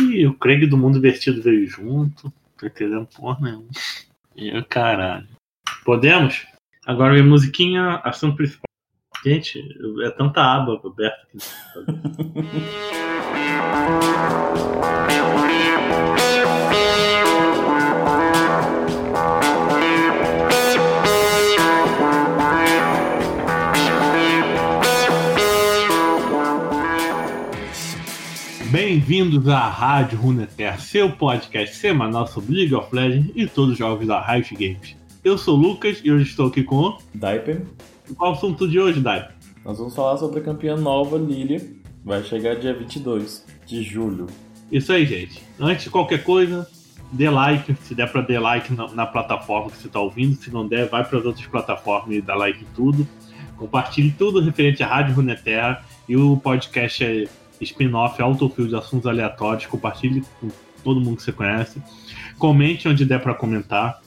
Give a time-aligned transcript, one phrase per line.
[0.00, 2.32] E o Craig do Mundo Vestido veio junto.
[2.58, 3.68] Tô entendendo porra nenhuma.
[4.36, 5.28] E caralho.
[5.84, 6.46] Podemos?
[6.86, 8.64] Agora vem musiquinha, assunto principal.
[9.24, 9.58] Gente,
[10.02, 11.38] é tanta aba aberta aqui.
[29.06, 34.06] Bem-vindos à Rádio Runeterra, seu podcast semanal sobre League of Legends e todos os jogos
[34.06, 34.96] da Riot Games.
[35.22, 37.66] Eu sou o Lucas e hoje estou aqui com o Daipen.
[38.16, 39.36] Qual o assunto de hoje, Daipen?
[39.62, 41.60] Nós vamos falar sobre a campeã nova, Lilia.
[42.02, 44.26] Vai chegar dia 22 de julho.
[44.72, 45.42] Isso aí, gente.
[45.60, 46.66] Antes de qualquer coisa,
[47.12, 47.76] dê like.
[47.82, 50.34] Se der para dar like na, na, plataforma que você está ouvindo.
[50.36, 53.06] Se não der, vai para as outras plataformas e dá like em tudo.
[53.58, 57.28] Compartilhe tudo referente à Rádio Runeterra e o podcast é
[57.64, 59.66] spin-off autofill de assuntos aleatórios.
[59.66, 60.48] Compartilhe com
[60.82, 61.82] todo mundo que você conhece.
[62.38, 64.00] Comente onde der para comentar.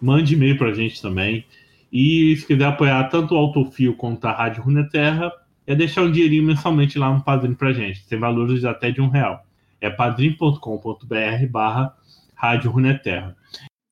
[0.00, 1.44] Mande e-mail para a gente também.
[1.92, 5.32] E se quiser apoiar tanto o Autofio quanto a Rádio Runeterra,
[5.66, 8.06] é deixar um dinheirinho mensalmente lá no Padrim pra gente.
[8.06, 9.44] Tem valores de até de um real.
[9.80, 11.94] É padrim.com.br barra
[12.34, 13.36] Rádio Runeterra.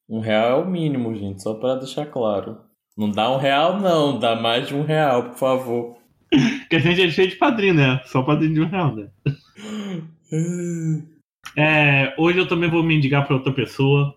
[0.09, 2.59] Um real é o mínimo, gente, só para deixar claro.
[2.97, 6.02] Não dá um real, não, dá mais de um real, por favor.
[6.69, 8.01] Que a gente é cheio de padrinho, né?
[8.07, 9.09] Só padrinho de um real, né?
[11.57, 14.15] é, hoje eu também vou me indicar para outra pessoa.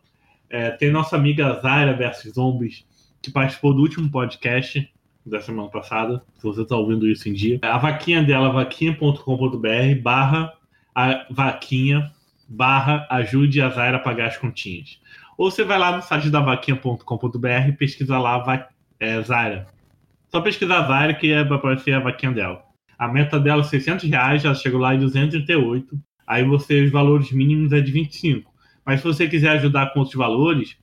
[0.50, 2.86] É, tem nossa amiga Zaira versus Zombies,
[3.22, 4.90] que participou do último podcast
[5.26, 7.60] da semana passada, se você está ouvindo isso em dia.
[7.64, 10.54] A vaquinha dela, vaquinha.com.br barra
[10.94, 12.12] a vaquinha
[12.48, 15.00] barra ajude a Zaira a pagar as continhas.
[15.38, 19.68] Ou você vai lá no site da vaquinha.com.br e pesquisa lá é, Zaira.
[20.36, 22.62] Só pesquisar Zaira que é, vai aparecer a vaquinha dela.
[23.00, 25.98] A meta dela é 600 reais, ela chegou lá em 238.
[26.28, 28.54] Aí você, os valores mínimos é de 25.
[28.86, 30.76] Mas se você quiser ajudar com outros valores,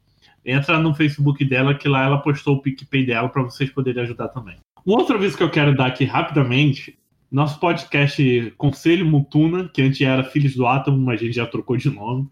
[0.43, 4.29] entra no Facebook dela, que lá ela postou o PicPay dela para vocês poderem ajudar
[4.29, 4.57] também.
[4.87, 6.99] Um outro aviso que eu quero dar aqui rapidamente:
[7.31, 11.77] nosso podcast Conselho Mutuna, que antes era Filhos do Átomo, mas a gente já trocou
[11.77, 12.27] de nome.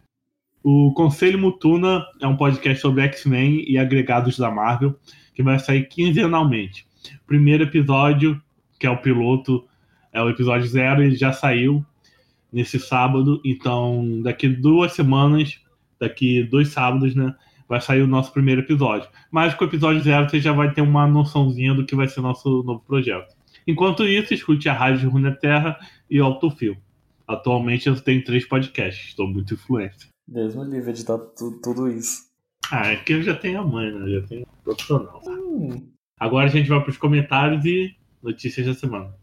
[0.64, 4.98] O Conselho Mutuna é um podcast sobre X-Men e agregados da Marvel,
[5.34, 6.88] que vai sair quinzenalmente.
[7.26, 8.40] Primeiro episódio,
[8.78, 9.64] que é o piloto,
[10.12, 11.84] é o episódio zero, ele já saiu
[12.52, 13.40] nesse sábado.
[13.44, 15.60] Então, daqui duas semanas,
[15.98, 17.34] daqui dois sábados, né?
[17.68, 19.08] Vai sair o nosso primeiro episódio.
[19.30, 22.20] Mas com o episódio zero você já vai ter uma noçãozinha do que vai ser
[22.20, 23.34] nosso novo projeto.
[23.66, 25.78] Enquanto isso, escute a Rádio Runeterra
[26.10, 26.76] e o Autofil.
[27.28, 30.08] Atualmente eu tenho três podcasts, estou muito influente.
[30.26, 32.28] Deus me livre editar tu, tudo isso.
[32.72, 34.00] Ah, é que eu já tenho a mãe, né?
[34.00, 35.22] Eu já tenho profissional.
[35.26, 35.88] Hum.
[36.20, 39.14] Agora a gente vai para os comentários e notícias da semana.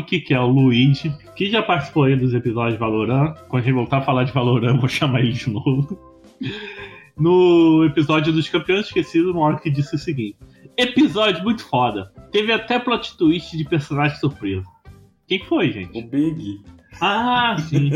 [0.00, 3.34] Morrick, que é o Luigi, que já participou aí dos episódios de Valorant.
[3.48, 5.98] Quando a gente voltar a falar de Valorant, vou chamar ele de novo.
[7.16, 10.38] No episódio dos Campeões Esquecidos, o Morrick disse o seguinte:
[10.76, 12.12] Episódio muito foda.
[12.32, 14.66] Teve até plot twist de personagem surpresa.
[15.26, 15.98] Quem foi, gente?
[15.98, 16.60] O Big.
[17.00, 17.90] Ah, sim.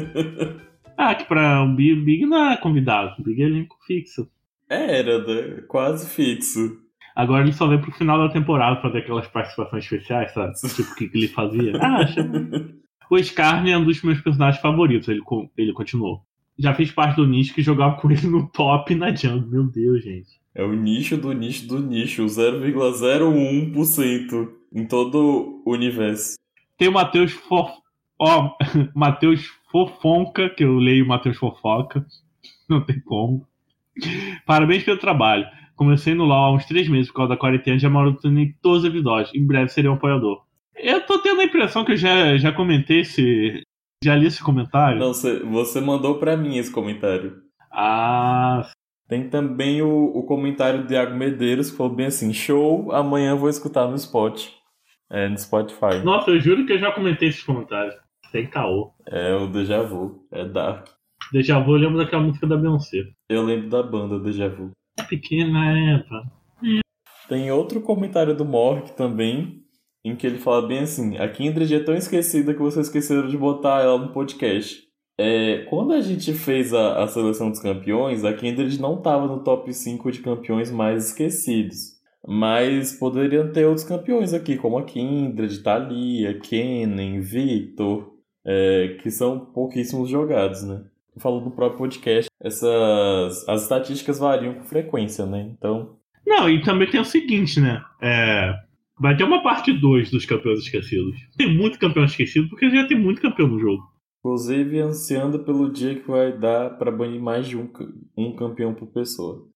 [0.96, 3.14] ah, que pra um Big, Big não é convidado.
[3.18, 4.28] O Big é elenco fixo.
[4.68, 5.62] Era, né?
[5.68, 6.83] quase fixo.
[7.14, 10.54] Agora ele só vem pro final da temporada fazer aquelas participações especiais, sabe?
[10.54, 11.78] Tipo, o que, que ele fazia.
[11.80, 12.22] Ah, acha.
[13.10, 15.20] O Scarne é um dos meus personagens favoritos, ele,
[15.58, 16.22] ele continuou.
[16.58, 19.46] Já fez parte do nicho que jogava com ele no top e na jungle.
[19.46, 20.40] Meu Deus, gente.
[20.54, 26.36] É o nicho do nicho do nicho, 0,01% em todo o universo.
[26.78, 27.72] Tem o Matheus Fof...
[28.18, 28.56] Ó, oh,
[28.98, 32.06] Matheus Fofonca, que eu leio Matheus Fofoca.
[32.68, 33.46] Não tem como.
[34.46, 35.46] Parabéns pelo trabalho.
[35.76, 38.90] Comecei no LoL há uns três meses por causa da quarentena, já maratonei todos os
[38.90, 39.34] episódios.
[39.34, 40.44] Em breve serei um apoiador.
[40.76, 43.62] Eu tô tendo a impressão que eu já, já comentei esse.
[44.02, 44.98] Já li esse comentário.
[44.98, 47.42] Não, você mandou para mim esse comentário.
[47.72, 48.68] Ah.
[49.08, 53.48] Tem também o, o comentário do Iago Medeiros que falou bem assim: show, amanhã vou
[53.48, 54.48] escutar no Spot.
[55.10, 56.02] É, no Spotify.
[56.02, 57.94] Nossa, eu juro que eu já comentei esses comentários.
[58.30, 58.92] Sem caô.
[59.06, 60.26] É o Deja Vu.
[60.32, 60.88] É Dark.
[61.32, 63.04] Deja Vu, eu lembro daquela música da Beyoncé.
[63.28, 66.32] Eu lembro da banda Deja Vu pequena Eva.
[67.28, 69.62] Tem outro comentário do Mork também,
[70.04, 73.36] em que ele fala bem assim: a Kindred é tão esquecida que vocês esqueceram de
[73.36, 74.84] botar ela no podcast.
[75.18, 79.42] É, quando a gente fez a, a seleção dos campeões, a Kindred não estava no
[79.42, 81.94] top 5 de campeões mais esquecidos.
[82.26, 88.14] Mas poderiam ter outros campeões aqui, como a Kindred, Thalia, Kennen, Victor,
[88.44, 90.84] é, que são pouquíssimos jogados, né?
[91.18, 95.48] Falou no próprio podcast, essas as estatísticas variam com frequência, né?
[95.56, 95.96] Então.
[96.26, 97.84] Não, e também tem o seguinte, né?
[98.02, 98.52] É,
[98.98, 101.16] vai ter uma parte 2 dos campeões esquecidos.
[101.36, 103.82] Tem muito campeão esquecido porque já tem muito campeão no jogo.
[104.20, 107.70] Inclusive ansiando pelo dia que vai dar para banir mais de um,
[108.16, 109.46] um campeão por pessoa.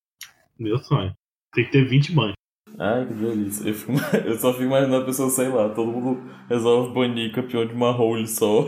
[0.59, 1.13] Meu sonho.
[1.55, 2.35] Tem que ter 20 bans.
[2.79, 3.69] Ai, que delícia.
[3.69, 3.93] Eu, fico,
[4.27, 7.91] eu só fico imaginando a pessoa, sei lá, todo mundo resolve banir campeão de uma
[7.91, 8.67] role só.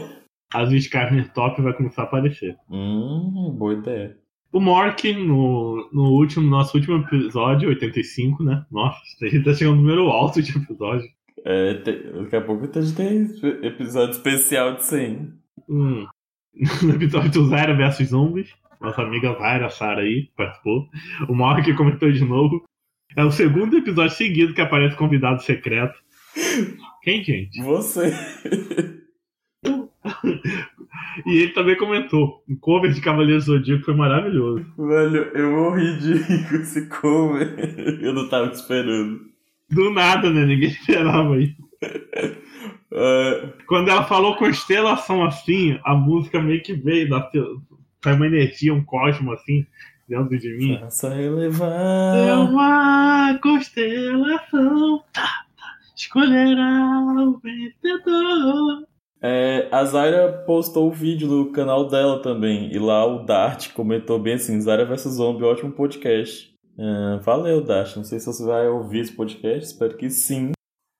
[0.52, 2.56] As Skyrim top vai começar a aparecer.
[2.69, 4.17] Hum, boa ideia.
[4.52, 8.67] O Mork, no, no último, nosso último episódio, 85, né?
[8.70, 11.08] Nossa, a gente tá chegando no número alto de episódio.
[11.44, 13.23] É, tem, daqui a pouco a gente tem
[13.64, 15.32] episódio especial de 100.
[15.69, 16.06] Hum.
[16.82, 20.88] No episódio do Zaira vs Zombies, nossa amiga Zaira, Sara aí, participou.
[21.29, 22.64] O Mork comentou de novo.
[23.17, 25.94] É o segundo episódio seguido que aparece convidado secreto.
[27.03, 27.62] Quem, gente?
[27.62, 28.12] Você.
[31.26, 34.64] E ele também comentou: o cover de Cavaleiro Zodíaco foi maravilhoso.
[34.76, 37.99] Velho, eu morri de rir com esse cover.
[38.00, 39.20] Eu não tava esperando.
[39.70, 40.44] Do nada, né?
[40.44, 41.56] Ninguém esperava isso.
[42.93, 43.52] Uh...
[43.67, 47.31] Quando ela falou constelação assim, a música meio que veio da.
[48.02, 49.67] Foi uma energia, um cosmo assim,
[50.08, 50.78] dentro de mim.
[50.81, 52.17] Faça elevar.
[52.17, 55.05] É uma constelação.
[55.12, 58.90] Tá, tá, escolherá o vencedor.
[59.22, 62.72] É, a Zaira postou o vídeo no canal dela também.
[62.72, 66.50] E lá o Dart comentou bem assim: Zaira vs Zombie, ótimo podcast.
[66.78, 67.96] É, valeu, Dart.
[67.96, 70.52] Não sei se você vai ouvir esse podcast, espero que sim.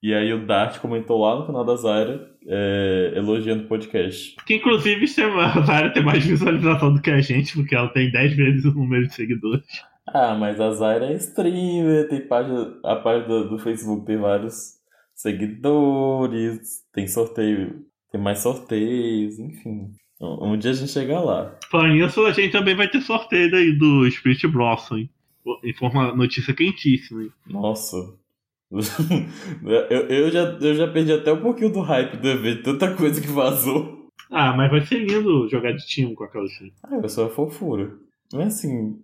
[0.03, 4.37] E aí o Dart comentou lá no canal da Zaira, é, elogiando o podcast.
[4.47, 5.07] Que inclusive
[5.39, 8.73] a Zaira tem mais visualização do que a gente, porque ela tem 10 vezes o
[8.73, 9.65] número de seguidores.
[10.09, 14.75] Ah, mas a Zaira é streamer, tem página, a página do, do Facebook tem vários
[15.15, 19.93] seguidores, tem sorteio tem mais sorteios, enfim.
[20.21, 21.57] Um dia a gente chega lá.
[21.71, 25.11] Falando nisso, a gente também vai ter sorteio aí do Spirit Blossom, hein?
[25.65, 27.31] Informa notícia quentíssima, hein?
[27.47, 27.97] Nossa.
[28.71, 33.21] eu, eu, já, eu já perdi até um pouquinho do hype do evento, tanta coisa
[33.21, 34.09] que vazou.
[34.31, 36.73] Ah, mas vai ser lindo jogar de time com aquela time.
[36.85, 37.91] Ah, é só fofura.
[38.33, 39.01] Não é assim.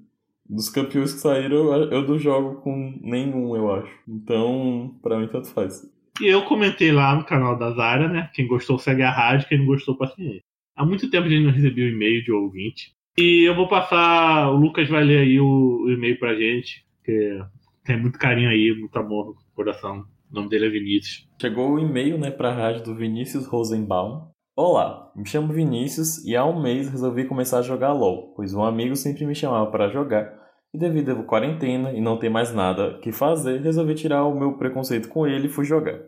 [0.49, 3.93] Dos campeões que saíram, eu não jogo com nenhum, eu acho.
[4.07, 5.83] Então, pra mim, tanto faz.
[6.21, 8.31] E eu comentei lá no canal da Zara, né?
[8.33, 10.43] Quem gostou segue a rádio, quem não gostou, paciência.
[10.75, 12.93] Há muito tempo a gente não recebeu e-mail de ouvinte.
[13.19, 17.39] E eu vou passar, o Lucas vai ler aí o, o e-mail pra gente, que
[17.85, 20.05] tem muito carinho aí, muito amor no coração.
[20.31, 21.29] O nome dele é Vinícius.
[21.41, 24.29] Chegou o e-mail, né, pra rádio do Vinícius Rosenbaum.
[24.57, 28.65] Olá, me chamo Vinícius e há um mês resolvi começar a jogar LOL, pois um
[28.65, 30.46] amigo sempre me chamava para jogar
[30.77, 34.59] e devido à quarentena e não ter mais nada que fazer, resolvi tirar o meu
[34.59, 35.99] preconceito com ele e fui jogar.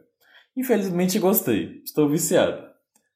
[0.54, 2.68] Infelizmente gostei, estou viciado.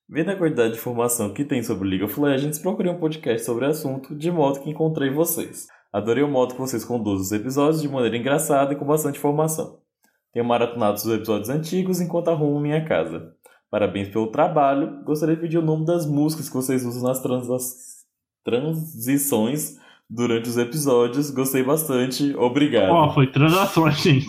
[0.08, 3.66] Vendo a quantidade de informação que tem sobre League of Legends, procurei um podcast sobre
[3.66, 5.66] o assunto, de modo que encontrei vocês.
[5.92, 9.78] Adorei o modo que vocês conduzem os episódios de maneira engraçada e com bastante informação.
[10.32, 13.34] Tenho maratonado os episódios antigos enquanto arrumo minha casa.
[13.70, 15.04] Parabéns pelo trabalho.
[15.04, 17.20] Gostaria de pedir o nome das músicas que vocês usam nas
[18.42, 19.76] transições
[20.12, 21.30] durante os episódios.
[21.30, 22.34] Gostei bastante.
[22.36, 22.90] Obrigado.
[22.90, 24.20] Ó, oh, foi transações, sim.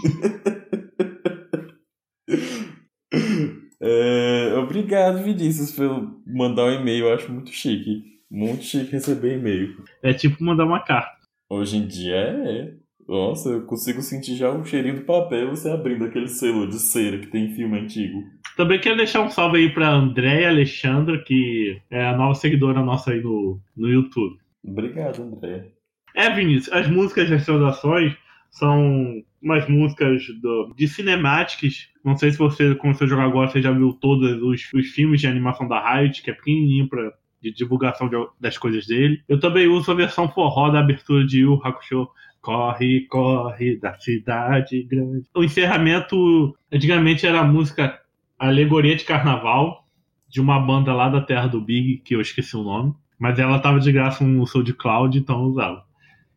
[3.81, 7.07] é, obrigado, Vinícius, por mandar um e-mail.
[7.07, 8.03] Eu acho muito chique.
[8.31, 9.75] Muito chique receber e-mail.
[10.01, 11.17] É tipo mandar uma carta.
[11.49, 12.73] Hoje em dia é.
[13.05, 17.17] Nossa, eu consigo sentir já o cheirinho do papel você abrindo aquele selo de cera
[17.19, 18.23] que tem em filme antigo.
[18.55, 23.11] Também quero deixar um salve aí pra Andréia Alexandra, que é a nova seguidora nossa
[23.11, 24.37] aí no, no YouTube.
[24.63, 25.72] Obrigado, André.
[26.15, 28.15] É, Vinícius, as músicas das saudações
[28.49, 31.89] são umas músicas do, de cinemáticas.
[32.03, 35.21] Não sei se você começou a jogar agora, você já viu todos os, os filmes
[35.21, 39.21] de animação da Riot, que é pequenininho pra, de divulgação de, das coisas dele.
[39.27, 42.07] Eu também uso a versão forró da abertura de Yu Hakusho.
[42.41, 45.25] Corre, corre da cidade grande.
[45.33, 47.97] O encerramento, antigamente era a música
[48.37, 49.87] Alegoria de Carnaval,
[50.27, 52.93] de uma banda lá da terra do Big, que eu esqueci o nome.
[53.17, 55.85] Mas ela tava de graça no SoundCloud, então eu usava.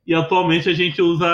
[0.07, 1.27] E atualmente a gente usa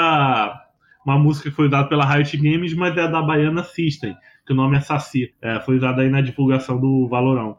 [1.05, 4.57] uma música que foi usada pela Riot Games, mas é da Baiana System, que o
[4.57, 5.33] nome é Saci.
[5.43, 7.57] É, foi usada aí na divulgação do Valorão.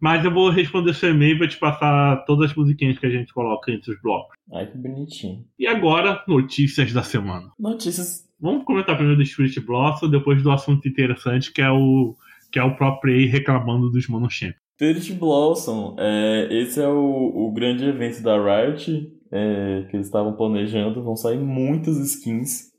[0.00, 3.10] Mas eu vou responder seu e-mail e vou te passar todas as musiquinhas que a
[3.10, 4.36] gente coloca entre os blocos.
[4.52, 5.44] Ai, que bonitinho.
[5.58, 7.50] E agora, notícias da semana.
[7.58, 8.26] Notícias.
[8.40, 12.14] Vamos comentar primeiro do Spirit Blossom, depois do assunto interessante, que é o,
[12.52, 14.54] que é o próprio aí reclamando dos Monochamp.
[14.76, 20.34] Spirit Blossom, é, esse é o, o grande evento da Riot é, que eles estavam
[20.34, 21.02] planejando.
[21.02, 22.72] Vão sair muitas skins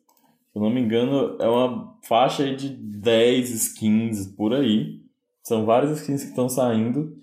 [0.52, 5.00] Se eu não me engano, é uma faixa de 10 skins por aí.
[5.44, 7.18] São várias skins que estão saindo.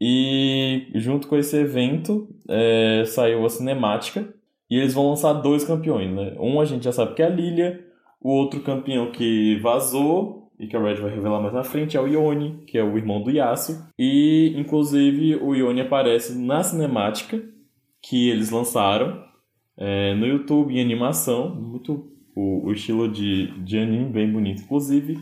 [0.00, 4.32] E junto com esse evento é, saiu a cinemática.
[4.70, 6.36] E eles vão lançar dois campeões, né?
[6.38, 7.84] Um a gente já sabe que é a Lilia.
[8.20, 12.00] O outro campeão que vazou e que a Red vai revelar mais na frente é
[12.00, 13.82] o Ione, que é o irmão do Yasuo.
[13.98, 17.42] E, inclusive, o Ione aparece na cinemática
[18.02, 19.22] que eles lançaram
[19.76, 21.54] é, no YouTube em animação.
[21.54, 25.18] Muito o, o estilo de, de anime bem bonito, inclusive.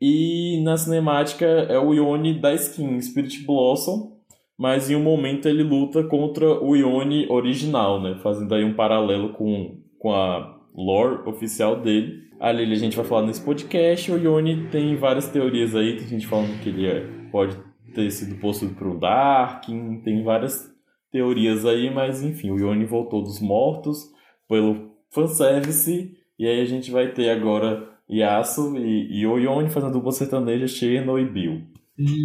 [0.00, 4.18] E na cinemática é o Ione da skin Spirit Blossom,
[4.58, 8.18] mas em um momento ele luta contra o Ione original, né?
[8.22, 12.24] Fazendo aí um paralelo com, com a lore oficial dele.
[12.38, 14.10] Ali a gente vai falar nesse podcast.
[14.12, 17.56] O Ione tem várias teorias aí, tem gente falando que ele é, pode
[17.94, 20.73] ter sido possuído por um Darkin, tem várias
[21.14, 24.10] teorias aí, mas enfim, o Ione voltou dos mortos
[24.48, 29.92] pelo fanservice, e aí a gente vai ter agora Yasuo e, e o Ione fazendo
[29.92, 31.62] dupla sertaneja Cherno e Bill.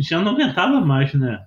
[0.02, 1.40] Já não aguentava mais, né?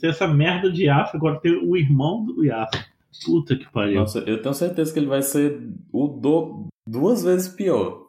[0.00, 2.80] Ter essa merda de Yasuo, agora ter o irmão do Yasuo.
[3.26, 4.00] Puta que pariu.
[4.00, 5.60] Nossa, eu tenho certeza que ele vai ser
[5.92, 6.68] o do...
[6.88, 8.06] duas vezes pior.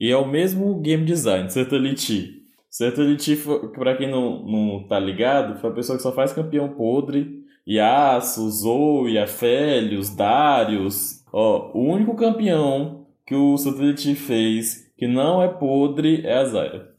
[0.00, 2.42] E é o mesmo game design, Sertality.
[2.70, 3.38] Sertality,
[3.74, 7.43] pra quem não, não tá ligado, foi a pessoa que só faz campeão podre.
[7.66, 11.24] Yasuo, Zoe, Aphelios, Darius.
[11.32, 16.94] Ó, o único campeão que o Sertality fez que não é podre é a Zyra.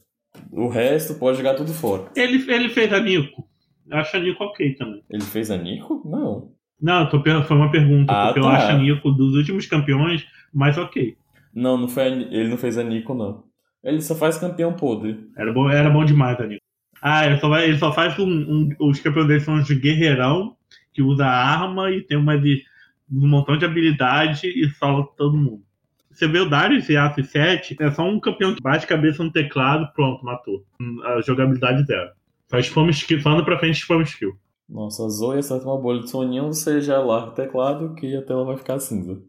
[0.52, 2.10] O resto pode jogar tudo fora.
[2.14, 3.46] Ele, ele fez a Nico.
[3.88, 5.02] Eu acho a Nico ok também.
[5.08, 6.02] Ele fez a Nico?
[6.04, 6.52] Não.
[6.80, 8.50] Não, tô, foi uma pergunta, Ah, porque eu tá.
[8.56, 11.16] acho a Nico dos últimos campeões mais ok.
[11.54, 13.44] Não, não foi a ele não fez a Nico, não.
[13.82, 15.26] Ele só faz campeão podre.
[15.38, 16.60] Era bom, era bom demais a Nico.
[17.00, 20.55] Ah, ele só, vai, ele só faz um, um- Os campeões dele são de guerreirão,
[20.96, 22.64] que usa arma e tem uma de,
[23.12, 25.62] um montão de habilidade e salva todo mundo.
[26.10, 29.30] Você vê o Darius e Ace 7, é só um campeão que bate cabeça no
[29.30, 30.64] teclado, pronto, matou.
[31.04, 32.10] A jogabilidade zero.
[32.48, 34.32] Só spam skill, só anda pra frente spam skill.
[34.66, 38.22] Nossa, a Zoe acerta uma bolha de soninho, você já larga o teclado que a
[38.22, 39.20] tela vai ficar cinza.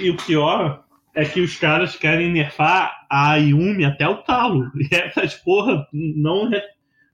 [0.00, 4.68] E o pior é que os caras querem nerfar a Yumi até o talo.
[4.74, 6.50] E essas porra não,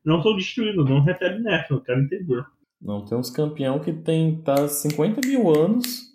[0.02, 2.44] não são destruídas, não recebem nerf, eu quero entender.
[2.80, 6.08] Não, tem uns campeão que tem tá 50 mil anos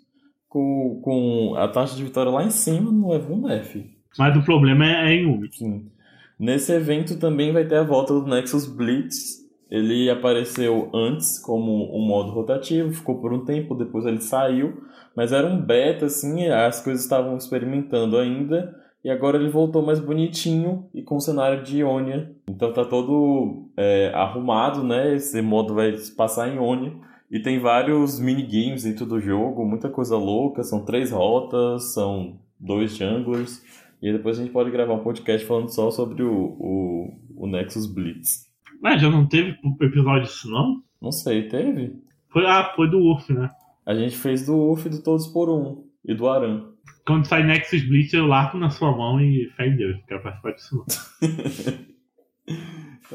[0.48, 3.90] com, com a taxa de vitória lá em cima, não leva um F.
[4.18, 5.52] Mas o problema é a Yumi.
[5.52, 5.90] Sim.
[6.38, 9.44] Nesse evento também vai ter a volta do Nexus Blitz.
[9.70, 14.84] Ele apareceu antes como um modo rotativo, ficou por um tempo, depois ele saiu,
[15.16, 20.00] mas era um beta, assim, as coisas estavam experimentando ainda, e agora ele voltou mais
[20.00, 22.34] bonitinho e com cenário de Ionia.
[22.48, 25.14] Então tá todo é, arrumado, né?
[25.14, 26.94] Esse modo vai se passar em Ionia.
[27.30, 32.96] E tem vários minigames dentro do jogo, muita coisa louca, são três rotas, são dois
[32.96, 33.62] junglers.
[34.00, 37.46] E aí depois a gente pode gravar um podcast falando só sobre o, o, o
[37.46, 38.48] Nexus Blitz.
[38.80, 40.82] Mas já não teve episódio disso, não?
[41.00, 41.94] Não sei, teve?
[42.30, 43.50] Foi, ah, foi do Urf, né?
[43.84, 46.70] A gente fez do UF do Todos por Um e do Aran.
[47.06, 50.22] Quando sai Nexus Blitz, eu largo na sua mão e fé em Deus, não quero
[50.22, 50.84] participar disso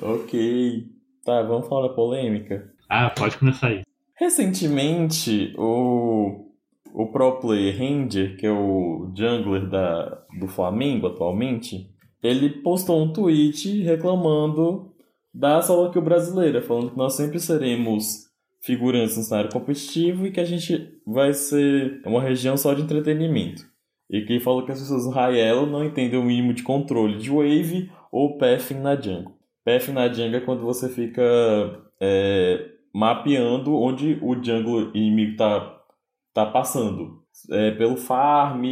[0.01, 0.13] não.
[0.19, 0.86] ok.
[1.25, 2.72] Tá, vamos falar da polêmica.
[2.89, 3.81] Ah, pode começar aí.
[4.15, 6.51] Recentemente, o,
[6.93, 11.89] o pro player Ranger, que é o jungler da, do Flamengo atualmente,
[12.22, 14.93] ele postou um tweet reclamando
[15.34, 18.28] da solo kill brasileira, falando que nós sempre seremos
[18.62, 23.63] figurantes no cenário competitivo e que a gente vai ser uma região só de entretenimento.
[24.10, 27.30] E que falou que as pessoas no elo não entendem o mínimo de controle de
[27.30, 29.38] wave ou pathing na jungle.
[29.63, 31.22] Pathing na jungle é quando você fica
[32.01, 35.82] é, mapeando onde o jungle inimigo tá,
[36.34, 37.20] tá passando.
[37.51, 38.63] É, pelo farm,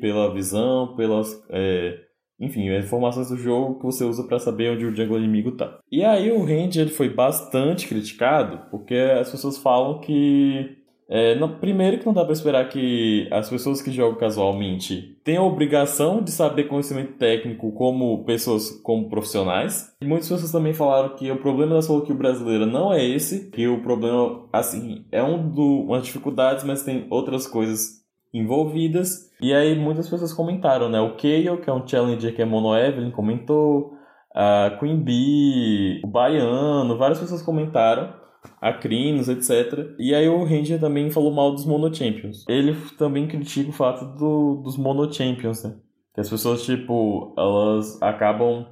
[0.00, 1.42] pela visão, pelas.
[1.50, 2.03] é,
[2.40, 5.78] enfim, as informações do jogo que você usa para saber onde o jungle inimigo tá.
[5.90, 10.78] E aí o Ranger ele foi bastante criticado, porque as pessoas falam que.
[11.08, 15.44] é, não- primeiro que não dá para esperar que as pessoas que jogam casualmente tenham
[15.44, 19.94] a obrigação de saber conhecimento técnico como pessoas como profissionais.
[20.02, 23.66] E muitas pessoas também falaram que o problema da solo brasileira não é esse, que
[23.68, 28.03] o problema, assim, é um do, umas dificuldades, mas tem outras coisas
[28.34, 29.30] envolvidas.
[29.40, 31.00] E aí muitas pessoas comentaram, né?
[31.00, 33.94] O Kayle, que é um challenger que é mono Evelyn, comentou.
[34.34, 38.12] A Queen Bee, o Baiano, várias pessoas comentaram.
[38.60, 39.94] A Crinos, etc.
[39.98, 42.44] E aí o Ranger também falou mal dos Mono Champions.
[42.46, 45.76] Ele também critica o fato do, dos Mono Champions, né?
[46.12, 48.66] Que as pessoas, tipo, elas acabam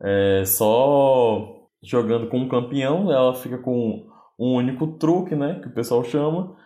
[0.00, 4.06] é, só jogando com um campeão, ela fica com
[4.38, 5.60] um único truque, né?
[5.60, 6.56] Que o pessoal chama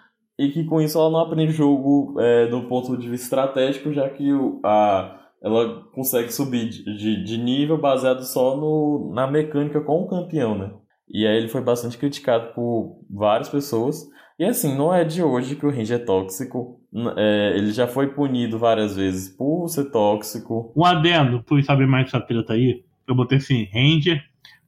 [0.42, 4.08] e que com isso ela não aprende jogo é, do ponto de vista estratégico, já
[4.08, 4.28] que
[4.64, 10.56] a ela consegue subir de, de nível baseado só no, na mecânica com o campeão,
[10.56, 10.70] né?
[11.10, 14.08] E aí ele foi bastante criticado por várias pessoas.
[14.38, 16.80] E assim, não é de hoje que o Range é tóxico.
[17.16, 20.72] É, ele já foi punido várias vezes por ser tóxico.
[20.76, 22.84] Um adendo, fui saber mais dessa treta aí.
[23.06, 24.22] Eu botei assim, Ranger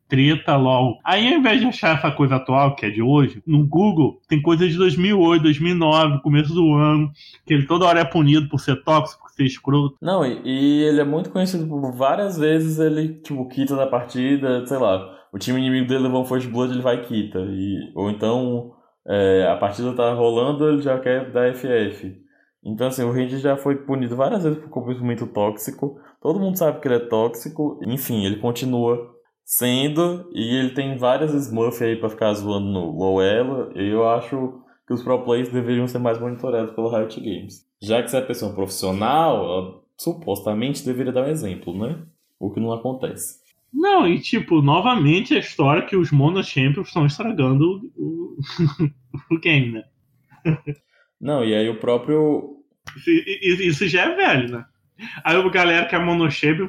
[0.08, 0.98] treta, LOL.
[1.04, 4.40] Aí, ao invés de achar essa coisa atual, que é de hoje, no Google tem
[4.40, 7.10] coisa de 2008, 2009, começo do ano,
[7.46, 9.96] que ele toda hora é punido por ser tóxico, por ser escroto.
[10.00, 14.66] Não, e, e ele é muito conhecido por várias vezes ele, tipo, quita da partida,
[14.66, 17.40] sei lá, o time inimigo dele levou um First Blood, ele vai e quita.
[17.40, 18.72] E, ou então,
[19.06, 22.22] é, a partida tá rolando, ele já quer dar FF.
[22.64, 25.98] Então, assim, o Ranger já foi punido várias vezes por comportamento tóxico.
[26.20, 27.78] Todo mundo sabe que ele é tóxico.
[27.86, 29.13] Enfim, ele continua
[29.44, 34.08] sendo, e ele tem várias Smurf aí pra ficar zoando no low elo, e eu
[34.08, 37.66] acho que os pro players deveriam ser mais monitorados pelo Riot Games.
[37.82, 42.02] Já que você é pessoa profissional, ela, supostamente deveria dar um exemplo, né?
[42.38, 43.42] O que não acontece.
[43.72, 48.36] Não, e tipo, novamente a história que os Mono Champions estão estragando o,
[49.30, 49.84] o game, né?
[51.20, 52.58] Não, e aí o próprio.
[53.06, 54.64] Isso, isso já é velho, né?
[55.24, 56.68] Aí a galera que é Mono Champion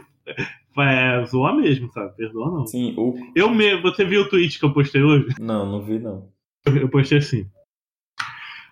[0.83, 2.15] é, zoa mesmo, sabe?
[2.15, 2.67] Perdoa não.
[2.67, 3.15] Sim, o...
[3.35, 5.27] Eu mesmo, você viu o tweet que eu postei hoje?
[5.39, 6.29] Não, não vi não.
[6.65, 7.47] Eu postei assim.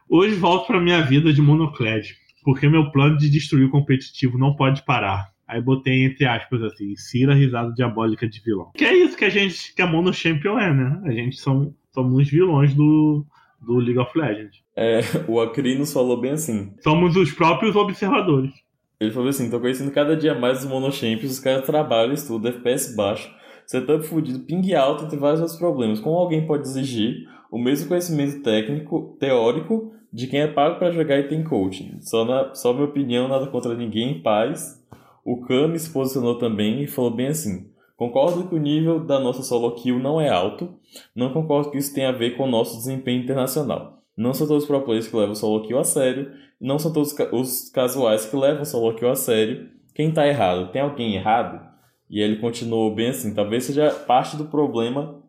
[0.10, 2.08] Hoje volto pra minha vida de monoclad,
[2.44, 5.34] porque meu plano de destruir o competitivo não pode parar.
[5.48, 8.72] Aí botei entre aspas assim, insira risada diabólica de vilão.
[8.76, 11.02] Que é isso que a gente, que a Mono Champion é, né?
[11.06, 13.26] A gente são, somos vilões do,
[13.62, 14.64] do League of Legends.
[14.76, 16.74] É, o Acrinos falou bem assim.
[16.82, 18.52] Somos os próprios observadores.
[19.04, 22.96] Ele falou assim: tô conhecendo cada dia mais os monochampions, os caras trabalham, estudam, FPS
[22.96, 23.34] baixo,
[23.66, 26.00] setup fudido, ping alto, tem vários outros problemas.
[26.00, 31.20] Como alguém pode exigir o mesmo conhecimento técnico, teórico, de quem é pago para jogar
[31.20, 32.00] e tem coaching?
[32.02, 34.82] Só, na, só minha opinião, nada contra ninguém, paz.
[35.26, 39.44] O Kami se posicionou também e falou bem assim: Concordo que o nível da nossa
[39.44, 40.74] solo kill não é alto,
[41.16, 44.03] não concordo que isso tenha a ver com o nosso desempenho internacional.
[44.16, 46.94] Não são todos os pro players que levam o solo kill a sério, não são
[46.94, 49.70] todos os casuais que levam o solo kill a sério.
[49.94, 50.72] Quem tá errado?
[50.72, 51.62] Tem alguém errado?
[52.10, 55.20] E ele continuou bem assim, talvez seja parte do problema,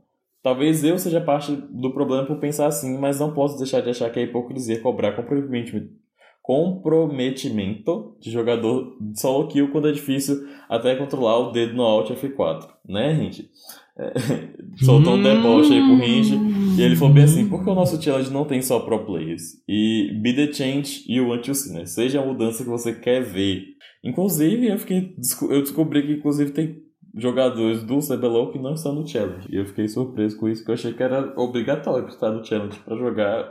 [0.43, 4.11] talvez eu seja parte do problema por pensar assim, mas não posso deixar de achar
[4.11, 5.95] que é hipocrisia cobrar comprometimento,
[6.43, 12.11] comprometimento de jogador de solo kill quando é difícil até controlar o dedo no Alt
[12.11, 13.51] F4, né, gente?
[14.85, 16.35] Soltou um deboche aí pro Range.
[16.77, 19.63] E ele falou bem assim: por que o nosso challenge não tem só pro players?
[19.69, 21.87] E be the change you want to see, né?
[21.87, 23.65] Seja a mudança que você quer ver.
[24.03, 25.15] Inclusive, eu, fiquei,
[25.51, 26.83] eu descobri que inclusive tem
[27.17, 29.47] jogadores do CBLOL que não estão no challenge.
[29.49, 32.79] E eu fiquei surpreso com isso, porque eu achei que era obrigatório estar no challenge
[32.81, 33.51] para jogar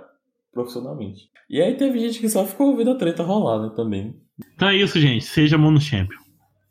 [0.51, 1.21] profissionalmente.
[1.49, 4.15] E aí teve gente que só ficou ouvindo a treta rolar, né, também.
[4.53, 5.23] Então é isso, gente.
[5.23, 6.19] Seja mono champion.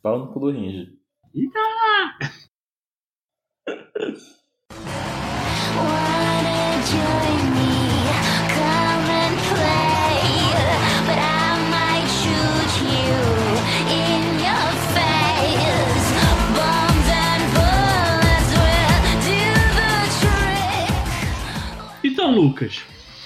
[0.03, 0.89] Pau no cu do Range.
[22.05, 22.83] Então, Lucas,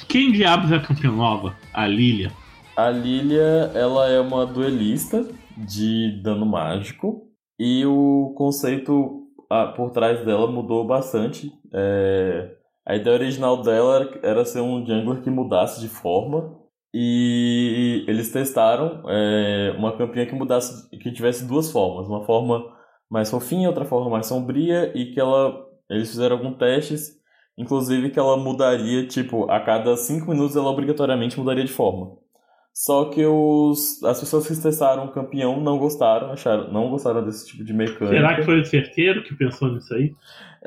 [0.09, 1.57] quem diabos é a campeã nova?
[1.73, 2.31] A Lilia.
[2.77, 7.27] A Lilia, ela é uma duelista de dano mágico
[7.59, 11.53] e o conceito ah, por trás dela mudou bastante.
[11.73, 12.57] É...
[12.87, 16.57] A ideia original dela era ser um jungler que mudasse de forma
[16.95, 22.65] e eles testaram é, uma campanha que mudasse, que tivesse duas formas, uma forma
[23.11, 27.13] mais fofinha, outra forma mais sombria e que ela eles fizeram alguns testes,
[27.59, 32.17] inclusive que ela mudaria tipo a cada cinco minutos ela obrigatoriamente mudaria de forma.
[32.77, 37.47] Só que os, as pessoas que testaram o campeão não gostaram, acharam, não gostaram desse
[37.47, 38.09] tipo de mecânica.
[38.09, 40.15] Será que foi o certeiro que pensou nisso aí?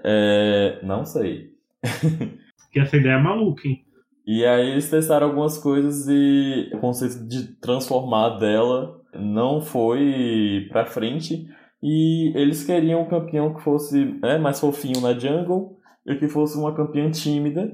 [0.04, 1.52] É, não sei.
[2.74, 3.86] que essa ideia é maluca, hein?
[4.26, 10.88] E aí eles testaram algumas coisas e o conceito de transformar dela não foi pra
[10.88, 11.48] frente.
[11.82, 16.58] E eles queriam um campeão que fosse é, mais fofinho na jungle e que fosse
[16.58, 17.72] uma campeã tímida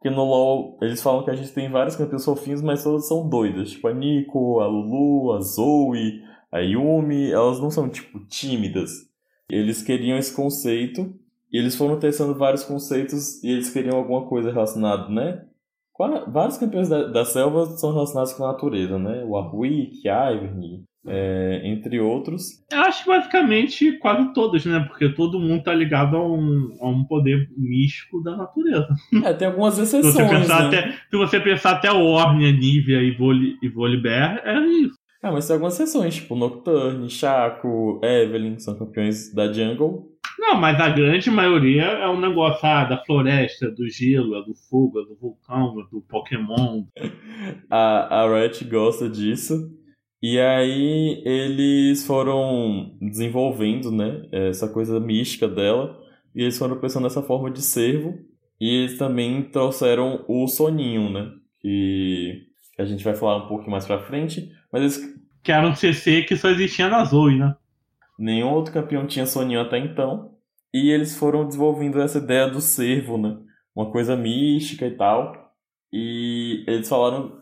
[0.00, 3.28] porque no LoL eles falam que a gente tem vários campeões fofinhos, mas todas são
[3.28, 3.72] doidas.
[3.72, 8.90] Tipo a Nico, a Lulu, a Zoe, a Yumi, elas não são, tipo, tímidas.
[9.46, 11.14] Eles queriam esse conceito,
[11.52, 15.44] e eles foram testando vários conceitos, e eles queriam alguma coisa relacionada, né?
[16.28, 19.22] Vários campeões da, da selva são relacionados com a natureza, né?
[19.24, 22.42] O Warwick, Ivern, é, entre outros.
[22.70, 24.80] Eu acho basicamente quase todas, né?
[24.88, 28.88] Porque todo mundo tá ligado a um, a um poder místico da natureza.
[29.24, 30.14] É, tem algumas exceções.
[30.14, 30.78] se, você pensar né?
[30.78, 34.98] até, se você pensar até o Orne, Nivea e, Voli, e Volibear, é isso.
[35.22, 40.09] Ah, mas tem algumas sessões, tipo Nocturne, Chaco, Evelyn, são campeões da Jungle.
[40.40, 45.02] Não, mas a grande maioria é um negócio ah, da floresta, do gelo, do fogo,
[45.02, 46.86] do vulcão, do Pokémon.
[47.68, 49.70] a, a Riot gosta disso.
[50.22, 56.00] E aí eles foram desenvolvendo, né, essa coisa mística dela.
[56.34, 58.18] E eles foram pensando nessa forma de servo.
[58.58, 61.30] E eles também trouxeram o Soninho, né?
[61.60, 64.50] Que, que a gente vai falar um pouco mais pra frente.
[64.72, 65.20] Mas eles...
[65.42, 67.54] Que era um CC que só existia na Zoe, né?
[68.18, 70.29] Nenhum outro campeão tinha Soninho até então.
[70.72, 73.36] E eles foram desenvolvendo essa ideia do servo, né?
[73.74, 75.32] Uma coisa mística e tal.
[75.92, 77.32] E eles falaram,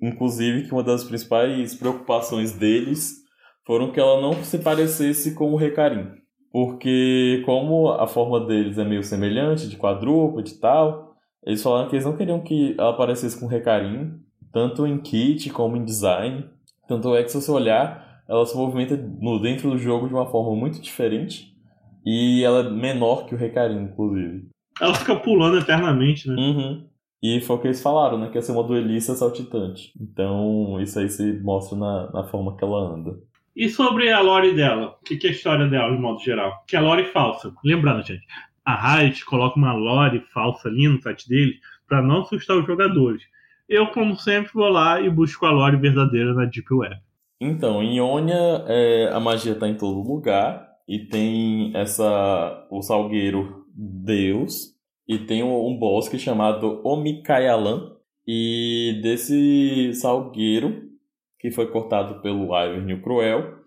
[0.00, 3.20] inclusive, que uma das principais preocupações deles
[3.66, 6.08] foram que ela não se parecesse com o Recarim.
[6.50, 11.94] Porque como a forma deles é meio semelhante, de quadrúpede e tal, eles falaram que
[11.94, 14.18] eles não queriam que ela parecesse com o Recarim,
[14.52, 16.48] tanto em kit como em design.
[16.88, 20.26] Tanto é que se você olhar, ela se movimenta no dentro do jogo de uma
[20.26, 21.54] forma muito diferente.
[22.04, 24.48] E ela é menor que o Recarim, inclusive.
[24.80, 26.36] Ela fica pulando eternamente, né?
[26.36, 26.86] Uhum.
[27.22, 28.28] E foi o que eles falaram, né?
[28.30, 29.92] Que ia ser uma duelista saltitante.
[30.00, 33.18] Então, isso aí se mostra na, na forma que ela anda.
[33.54, 34.96] E sobre a lore dela?
[35.00, 36.64] O que, que é a história dela, de modo geral?
[36.66, 37.52] Que é lore falsa.
[37.62, 38.24] Lembrando, gente,
[38.64, 43.22] a Riot coloca uma lore falsa ali no site deles para não assustar os jogadores.
[43.68, 46.96] Eu, como sempre, vou lá e busco a lore verdadeira na Deep Web.
[47.40, 50.69] Então, em Ionia, é, a magia está em todo lugar.
[50.90, 54.74] E tem essa o Salgueiro Deus.
[55.06, 57.92] E tem um, bosque chamado Omikayalan.
[58.26, 60.90] E desse salgueiro
[61.38, 63.60] que foi cortado pelo Ivern o Cruel.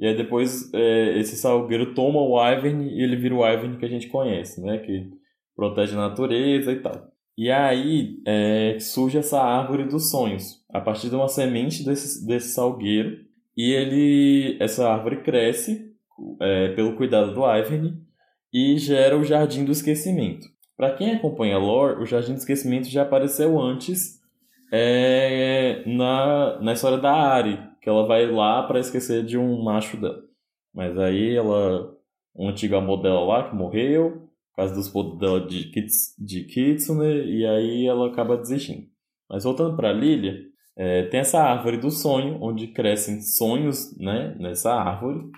[0.00, 3.84] E aí depois é, esse salgueiro toma o Ivern e ele vira o Ivern que
[3.84, 4.78] a gente conhece, né?
[4.78, 5.10] Que
[5.54, 7.06] protege a natureza e tal.
[7.36, 12.54] E aí é, surge essa árvore dos sonhos, a partir de uma semente desse, desse
[12.54, 13.18] salgueiro.
[13.54, 15.91] E ele, essa árvore cresce
[16.40, 17.98] é, pelo cuidado do Ivern
[18.52, 20.46] e gera o Jardim do Esquecimento.
[20.76, 24.20] Para quem acompanha a lore, o Jardim do Esquecimento já apareceu antes
[24.72, 29.98] é na, na história da Ari, que ela vai lá para esquecer de um macho
[29.98, 30.22] dela.
[30.74, 31.94] Mas aí ela,
[32.34, 36.44] um antigo amor dela lá que morreu, por causa dos poderes dela de, kits, de
[36.44, 38.86] Kitsune, e aí ela acaba desistindo.
[39.28, 40.38] Mas voltando para Lilia,
[40.74, 45.30] é, tem essa árvore do sonho, onde crescem sonhos né, nessa árvore,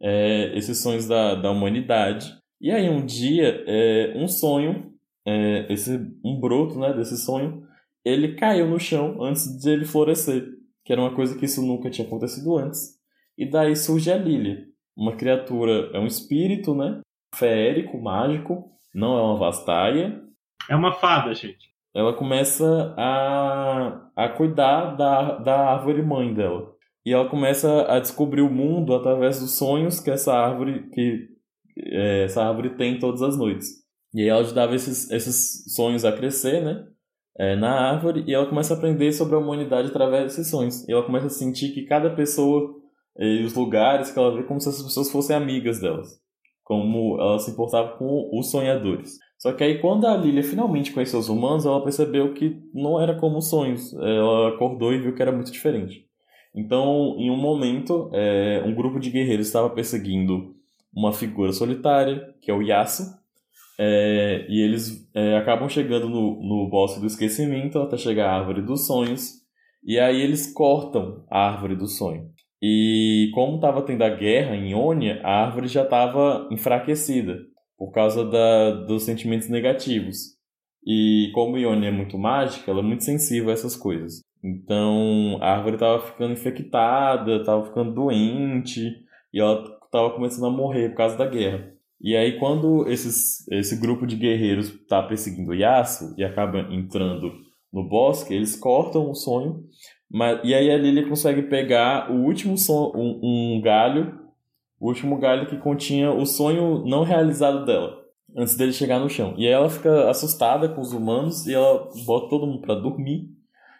[0.00, 2.36] é, esses sonhos da, da humanidade.
[2.60, 4.92] E aí um dia, é, um sonho,
[5.26, 7.62] é, esse, um broto né, desse sonho,
[8.04, 10.46] ele caiu no chão antes de ele florescer,
[10.84, 12.98] que era uma coisa que isso nunca tinha acontecido antes.
[13.36, 14.64] E daí surge a Lilia,
[14.96, 17.00] uma criatura, é um espírito, né?
[17.34, 20.20] Feérico, mágico, não é uma vastaia.
[20.68, 21.68] É uma fada, gente.
[21.94, 26.74] Ela começa a, a cuidar da, da árvore mãe dela.
[27.04, 31.28] E ela começa a descobrir o mundo através dos sonhos que essa árvore que
[31.76, 33.68] é, essa árvore tem todas as noites.
[34.14, 36.86] E aí ela ajudava esses, esses sonhos a crescer, né?
[37.38, 40.86] é, na árvore e ela começa a aprender sobre a humanidade através desses sonhos.
[40.88, 42.74] E ela começa a sentir que cada pessoa
[43.16, 46.20] e os lugares que ela vê como se as pessoas fossem amigas delas.
[46.64, 49.18] Como ela se importava com os sonhadores.
[49.38, 53.18] Só que aí quando a Lilia finalmente conheceu os humanos, ela percebeu que não era
[53.18, 53.94] como os sonhos.
[53.94, 56.07] Ela acordou e viu que era muito diferente.
[56.54, 60.54] Então, em um momento, é, um grupo de guerreiros estava perseguindo
[60.94, 63.06] uma figura solitária, que é o Yasuo,
[63.78, 68.62] é, e eles é, acabam chegando no, no bosque do esquecimento até chegar à árvore
[68.62, 69.34] dos sonhos.
[69.84, 72.28] E aí eles cortam a árvore do sonho.
[72.60, 77.38] E como estava tendo a guerra em Ionia, a árvore já estava enfraquecida
[77.76, 80.36] por causa da, dos sentimentos negativos.
[80.84, 84.20] E como Ionia é muito mágica, ela é muito sensível a essas coisas.
[84.42, 88.94] Então a árvore estava ficando infectada, estava ficando doente
[89.32, 91.72] e ela estava começando a morrer por causa da guerra.
[92.00, 97.32] E aí, quando esses, esse grupo de guerreiros está perseguindo o e acaba entrando
[97.72, 99.64] no bosque, eles cortam o sonho.
[100.10, 103.20] Mas, e aí a Lily consegue pegar o último son, um,
[103.56, 104.16] um galho,
[104.80, 107.98] o último galho que continha o sonho não realizado dela,
[108.36, 109.34] antes dele chegar no chão.
[109.36, 113.28] E aí ela fica assustada com os humanos e ela bota todo mundo para dormir.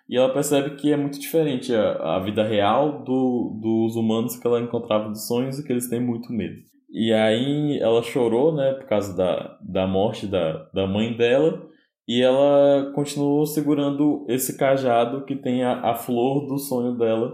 [0.08, 4.46] E ela percebe que é muito diferente a, a vida real do, dos humanos que
[4.46, 6.56] ela encontrava dos sonhos e que eles têm muito medo.
[6.90, 11.62] E aí ela chorou, né, por causa da, da morte da, da mãe dela.
[12.06, 17.30] E ela continuou segurando esse cajado que tem a, a flor do sonho dela.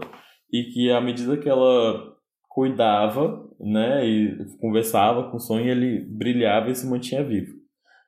[0.51, 2.13] E que à medida que ela
[2.49, 7.53] cuidava, né, e conversava com o sonho, ele brilhava e se mantinha vivo.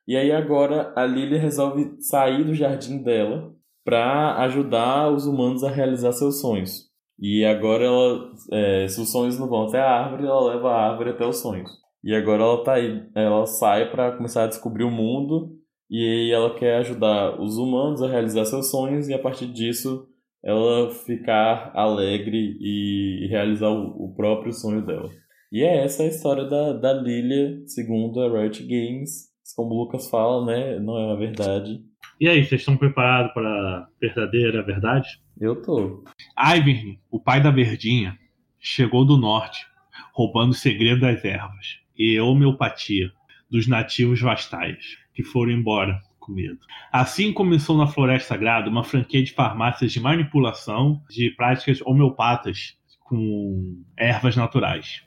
[0.06, 3.57] E aí agora a Lily resolve sair do jardim dela
[3.88, 6.90] para ajudar os humanos a realizar seus sonhos.
[7.18, 10.90] E agora ela, é, se os sonhos não vão até a árvore, ela leva a
[10.90, 11.70] árvore até os sonhos.
[12.04, 15.56] E agora ela tá aí, ela sai para começar a descobrir o mundo
[15.90, 20.06] e ela quer ajudar os humanos a realizar seus sonhos e a partir disso
[20.44, 25.08] ela ficar alegre e realizar o, o próprio sonho dela.
[25.50, 29.28] E é essa a história da, da Lilia, segundo a Riot Games.
[29.56, 30.78] Como o Lucas fala, né?
[30.78, 31.87] Não é a verdade.
[32.20, 35.20] E aí, vocês estão preparados para a verdadeira verdade?
[35.40, 36.02] Eu tô.
[36.36, 38.18] Ivern, o pai da Verdinha,
[38.58, 39.64] chegou do norte,
[40.12, 43.12] roubando o segredo das ervas e homeopatia
[43.48, 46.58] dos nativos vastais, que foram embora com medo.
[46.90, 53.80] Assim começou na Floresta Sagrada uma franquia de farmácias de manipulação de práticas homeopatas com
[53.96, 55.04] ervas naturais.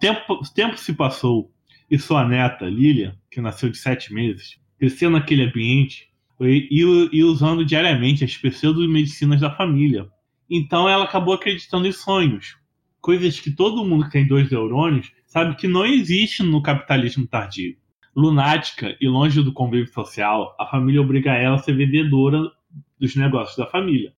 [0.00, 1.52] Tempo, tempo se passou
[1.88, 6.07] e sua neta, Lilia, que nasceu de sete meses, cresceu naquele ambiente
[6.40, 6.68] e,
[7.12, 10.08] e, usando diariamente as pseudo-medicinas da família.
[10.48, 12.56] Então ela acabou acreditando em sonhos,
[13.00, 17.76] coisas que todo mundo que tem dois neurônios sabe que não existe no capitalismo tardio.
[18.16, 22.50] Lunática e longe do convívio social, a família obriga ela a ser vendedora
[22.98, 24.12] dos negócios da família.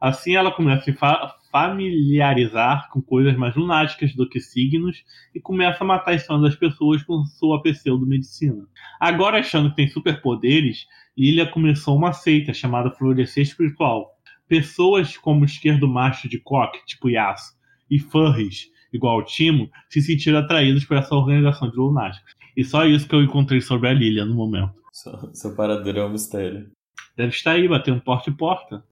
[0.00, 5.86] Assim, ela começa a familiarizar com coisas mais lunáticas do que signos e começa a
[5.86, 8.66] matar as das pessoas com sua pseudo-medicina.
[9.00, 14.14] Agora, achando que tem superpoderes, Lilia começou uma seita chamada Florescer Espiritual.
[14.46, 17.56] Pessoas como o esquerdo macho de coque, tipo Yasuo,
[17.90, 22.34] e furries, igual o Timo, se sentiram atraídos por essa organização de lunáticos.
[22.56, 24.74] E só isso que eu encontrei sobre a Lilia no momento.
[24.92, 26.70] Seu, seu paradeiro é um mistério.
[27.16, 28.84] Deve estar aí, batendo porta e porta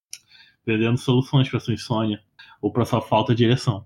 [0.67, 2.21] vendendo soluções para sua insônia
[2.61, 3.85] ou para sua falta de direção.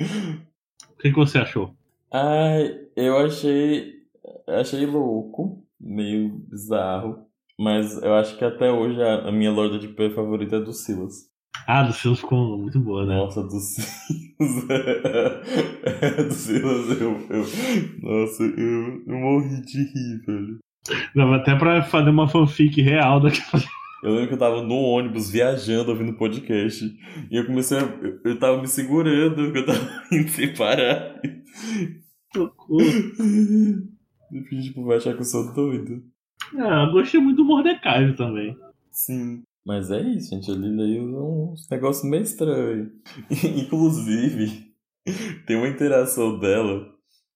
[0.00, 1.74] o que, que, você achou?
[2.12, 3.94] Ai, eu achei.
[4.46, 7.26] Achei louco, meio bizarro.
[7.58, 10.72] Mas eu acho que até hoje a, a minha Lorda de Pé favorita é do
[10.72, 11.32] Silas.
[11.66, 13.16] Ah, do Silas ficou muito boa, né?
[13.16, 13.94] Nossa, do Silas.
[16.26, 17.44] do Silas, eu, eu.
[18.02, 20.58] Nossa, eu, eu morri de rir, velho.
[21.14, 23.62] Dava até pra fazer uma fanfic real daquela.
[24.04, 26.84] Eu lembro que eu tava no ônibus viajando ouvindo podcast.
[27.30, 27.80] E eu comecei a.
[27.80, 29.80] Eu, eu tava me segurando, porque eu tava
[30.12, 31.22] indo sem parar.
[32.36, 32.82] Socorro.
[34.30, 36.02] Eu tipo, vai achar que eu sou doido.
[36.54, 38.54] É, eu gostei muito do Mordecai também.
[38.90, 39.42] Sim.
[39.64, 40.50] Mas é isso, gente.
[40.50, 42.90] A Lila usa uns negócios meio estranhos.
[43.56, 44.70] Inclusive,
[45.46, 46.86] tem uma interação dela,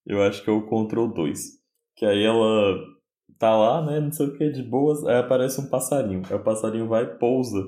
[0.06, 1.40] eu acho que é o Control 2.
[1.96, 2.76] Que aí ela
[3.38, 6.22] tá lá, né, não sei o que, de boas, aí aparece um passarinho.
[6.28, 7.62] Aí o passarinho vai e pousa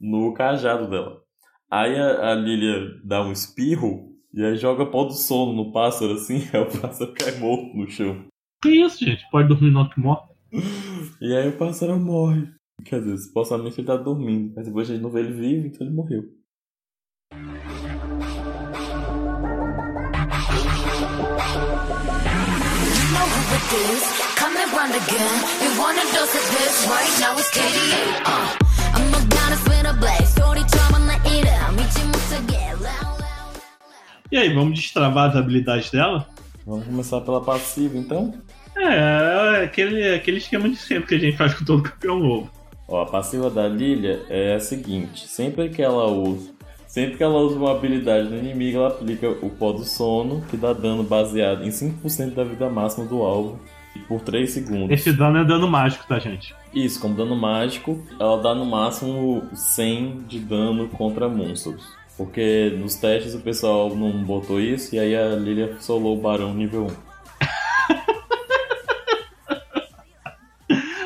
[0.00, 1.22] no cajado dela.
[1.70, 6.12] Aí a, a Lilia dá um espirro e aí joga pó do sono no pássaro,
[6.12, 8.26] assim, aí o pássaro cai morto no chão.
[8.62, 9.24] Que isso, gente?
[9.30, 10.28] Pode dormir no que morre?
[11.20, 12.46] E aí o pássaro morre.
[12.84, 15.86] Quer dizer, supostamente ele tá dormindo, mas depois a gente não vê ele vivo, então
[15.86, 16.24] ele morreu.
[23.68, 24.25] Coming
[24.75, 25.35] round again.
[25.63, 27.37] You want a dose of this right now?
[27.37, 28.03] It's KDA.
[28.25, 28.57] Uh.
[28.95, 30.33] I'm a gonna spin a blaze.
[30.35, 31.51] 소리처럼 나 이래.
[31.75, 32.71] 믿지 못하게.
[34.31, 36.25] E aí, vamos destravar as habilidades dela?
[36.65, 38.33] Vamos começar pela passiva, então?
[38.77, 42.49] É, é aquele, aquele esquema de sempre que a gente faz com todo campeão novo.
[42.87, 46.49] Ó, a passiva da Lilia é a seguinte: sempre que ela usa,
[46.87, 50.55] sempre que ela usa uma habilidade do inimigo, ela aplica o pó do sono, que
[50.55, 53.59] dá dano baseado em 5% da vida máxima do alvo
[54.08, 54.90] por 3 segundos.
[54.90, 56.54] Esse dano é dano mágico, tá, gente?
[56.74, 61.84] Isso, como dano mágico, ela dá no máximo 100 de dano contra monstros.
[62.16, 66.54] Porque nos testes o pessoal não botou isso e aí a Lilia solou o Barão
[66.54, 66.88] nível 1.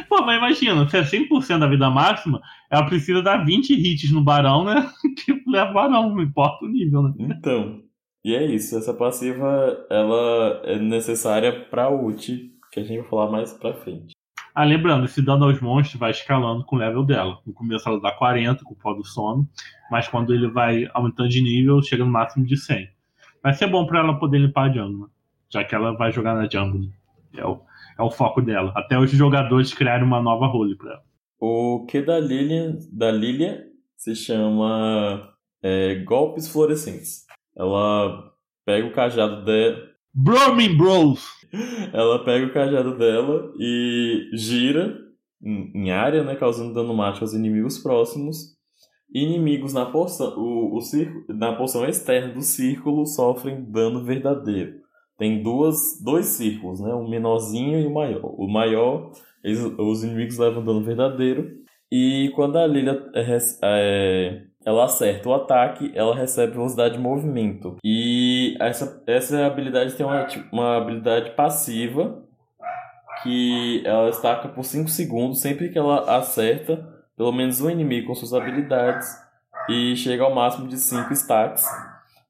[0.08, 4.22] Pô, mas imagina, se é 100% da vida máxima, ela precisa dar 20 hits no
[4.22, 4.88] Barão, né?
[5.24, 7.14] Que leva o Barão, não importa o nível, né?
[7.18, 7.82] Então,
[8.24, 8.76] e é isso.
[8.76, 14.12] Essa passiva, ela é necessária pra ult que a gente vai falar mais pra frente.
[14.54, 17.38] Ah, lembrando, esse dano aos monstros vai escalando com o level dela.
[17.46, 19.48] No começo ela dá 40 com o pó do sono,
[19.90, 22.88] mas quando ele vai aumentando de nível, chega no máximo de 100.
[23.42, 25.08] Vai ser bom para ela poder limpar a jungle,
[25.48, 26.90] já que ela vai jogar na jungle.
[27.34, 27.60] É o,
[27.98, 28.72] é o foco dela.
[28.76, 31.02] Até os jogadores criaram uma nova role para ela.
[31.38, 33.64] O que da Lilia, da Lilia
[33.96, 37.24] se chama é, golpes fluorescentes.
[37.56, 38.30] Ela
[38.64, 39.78] pega o cajado dela.
[40.12, 41.39] Broming Bros!
[41.92, 44.96] Ela pega o cajado dela e gira
[45.42, 48.56] em, área, né, causando dano mágico aos inimigos próximos.
[49.12, 54.78] Inimigos na porção, o, o círculo, na porção externa do círculo sofrem dano verdadeiro.
[55.18, 56.94] Tem duas, dois círculos, né?
[56.94, 58.22] Um menorzinho e o um maior.
[58.22, 61.50] O maior, eles, os inimigos levam dano verdadeiro.
[61.90, 67.76] E quando a Lilia é, é, ela acerta o ataque, ela recebe velocidade de movimento.
[67.84, 72.22] E essa, essa habilidade tem uma, uma habilidade passiva
[73.22, 78.14] que ela estaca por 5 segundos sempre que ela acerta pelo menos um inimigo com
[78.14, 79.08] suas habilidades
[79.68, 81.66] e chega ao máximo de 5 stacks.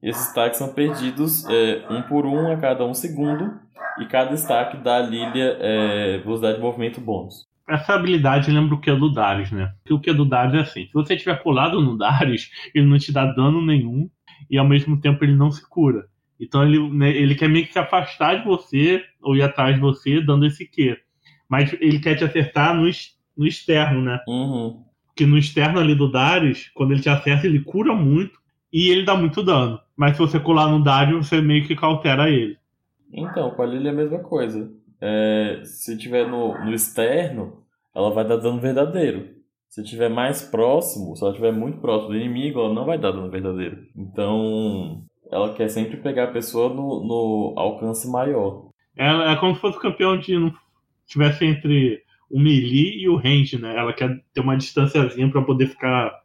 [0.03, 3.61] Esses stacks são perdidos é, um por um a cada um segundo
[4.01, 7.50] e cada stack dá a Lilia é, velocidade de movimento bônus.
[7.71, 9.73] Essa habilidade lembra o que é do Darius, né?
[9.79, 12.87] Porque o que é do Darius é assim: se você tiver pulado no Darius, ele
[12.87, 14.11] não te dá dano nenhum
[14.51, 16.07] e ao mesmo tempo ele não se cura.
[16.41, 19.81] Então ele, né, ele quer meio que se afastar de você ou ir atrás de
[19.81, 20.97] você, dando esse Q.
[21.49, 22.89] Mas ele quer te acertar no,
[23.37, 24.19] no externo, né?
[24.27, 24.83] Uhum.
[25.07, 28.39] Porque no externo ali do Darius, quando ele te acerta, ele cura muito
[28.73, 29.79] e ele dá muito dano.
[29.97, 32.57] Mas se você colar no Darius, você meio que cautera ele.
[33.13, 34.73] Então, com a Lily é a mesma coisa.
[35.01, 37.60] É, se tiver no, no externo,
[37.95, 39.29] ela vai dar dano verdadeiro.
[39.69, 43.13] Se tiver mais próximo, se ela estiver muito próximo do inimigo, ela não vai dar
[43.13, 43.79] dano verdadeiro.
[43.97, 48.69] Então, ela quer sempre pegar a pessoa no, no alcance maior.
[48.97, 50.53] É, é como se fosse o campeão de não
[51.07, 53.77] tivesse entre o melee e o range, né?
[53.77, 56.21] Ela quer ter uma distânciazinha para poder ficar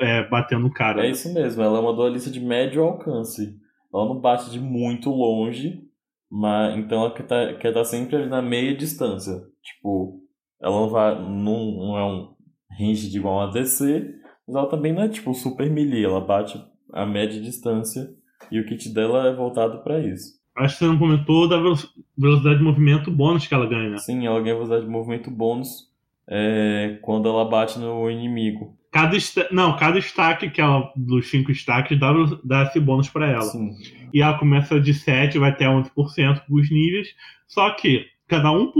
[0.00, 1.06] é, batendo o cara.
[1.06, 3.56] É isso mesmo, ela é uma dualista de médio alcance.
[3.92, 5.82] Ela não bate de muito longe,
[6.30, 9.34] mas então ela quer estar tá, tá sempre ali na meia distância.
[9.62, 10.21] Tipo,
[10.62, 11.14] ela não vai.
[11.14, 12.34] Não, não é um
[12.78, 14.14] range de igual a DC,
[14.46, 18.08] mas ela também não é tipo super melee, ela bate a média distância
[18.50, 20.40] e o kit dela é voltado para isso.
[20.56, 23.96] Acho que você não comentou da velocidade de movimento bônus que ela ganha, né?
[23.98, 25.90] Sim, ela ganha velocidade de movimento bônus
[26.28, 28.76] é, quando ela bate no inimigo.
[28.90, 29.16] Cada
[29.50, 32.12] não, cada stack que ela, dos 5 stacks dá,
[32.44, 33.42] dá esse bônus para ela.
[33.42, 33.70] Sim.
[34.12, 37.08] E ela começa de 7, vai até 11% os níveis.
[37.48, 38.70] Só que cada 1%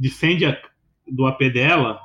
[0.00, 0.58] de 100 de,
[1.06, 2.00] do AP dela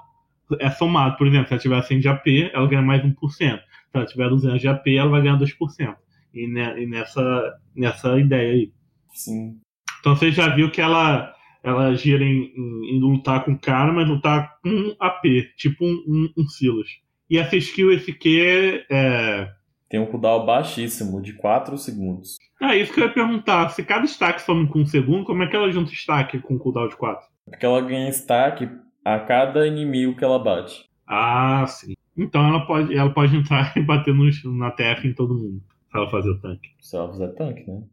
[0.59, 1.17] é somado.
[1.17, 3.15] Por exemplo, se ela tiver 100 de AP, ela ganha mais 1%.
[3.31, 3.59] Se
[3.93, 5.95] ela tiver 200 de AP, ela vai ganhar 2%
[6.35, 8.71] e, ne, e nessa, nessa ideia aí.
[9.13, 9.57] Sim.
[9.99, 13.91] Então você já viu que ela, ela gira em, em, em lutar com o cara,
[13.93, 15.23] mas lutar com um AP,
[15.55, 16.89] tipo um, um, um Silas.
[17.29, 19.49] E essa skill, esse Q, é...
[19.89, 22.37] Tem um cooldown baixíssimo, de 4 segundos.
[22.61, 23.69] Ah, isso que eu ia perguntar.
[23.69, 26.89] Se cada stack some com um segundo, como é que ela junta stack com cooldown
[26.89, 27.27] de 4?
[27.45, 28.69] Porque ela ganha stack
[29.03, 30.89] a cada inimigo que ela bate.
[31.07, 31.93] Ah, sim.
[32.17, 34.25] Então ela pode, ela pode entrar e bater no,
[34.57, 35.61] na TF em todo mundo
[35.97, 36.69] ela fazer o tanque.
[36.81, 37.83] Se ela fizer tanque, né?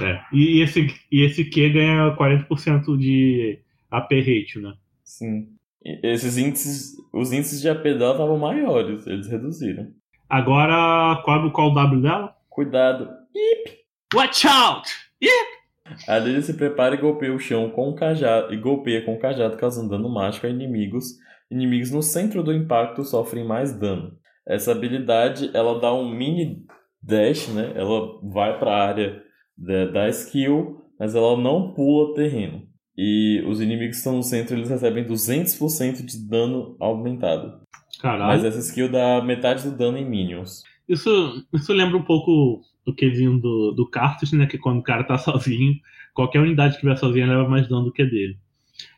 [0.00, 0.20] é.
[0.32, 4.74] E esse, e esse Q ganha 40% de AP rate, né?
[5.02, 5.48] Sim.
[5.84, 9.92] E esses índices, os índices de AP dela estavam maiores, eles reduziram.
[10.28, 12.34] Agora, qual, qual o W dela?
[12.48, 13.08] Cuidado.
[13.34, 13.78] Ip.
[14.14, 14.88] Watch out!
[15.20, 15.64] Ip.
[16.08, 19.18] A Lily se prepara e golpeia o chão com o cajado e golpeia com o
[19.18, 21.04] cajado, causando dano mágico a inimigos.
[21.50, 24.16] Inimigos no centro do impacto sofrem mais dano.
[24.46, 26.64] Essa habilidade ela dá um mini
[27.02, 27.72] dash, né?
[27.74, 29.22] Ela vai para a área
[29.56, 32.62] da, da skill, mas ela não pula terreno.
[32.96, 37.60] E os inimigos que estão no centro eles recebem 200% de dano aumentado.
[38.04, 38.32] Caralho.
[38.32, 40.62] Mas essa skill dá metade do dano em minions.
[40.86, 44.44] Isso, isso lembra um pouco do que vindo do, do Cartus, né?
[44.44, 45.80] Que quando o cara tá sozinho,
[46.12, 48.36] qualquer unidade que estiver sozinha leva mais dano do que dele.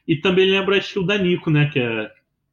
[0.09, 1.71] E também lembra a skill da Nico, né?
[1.73, 2.11] Que é,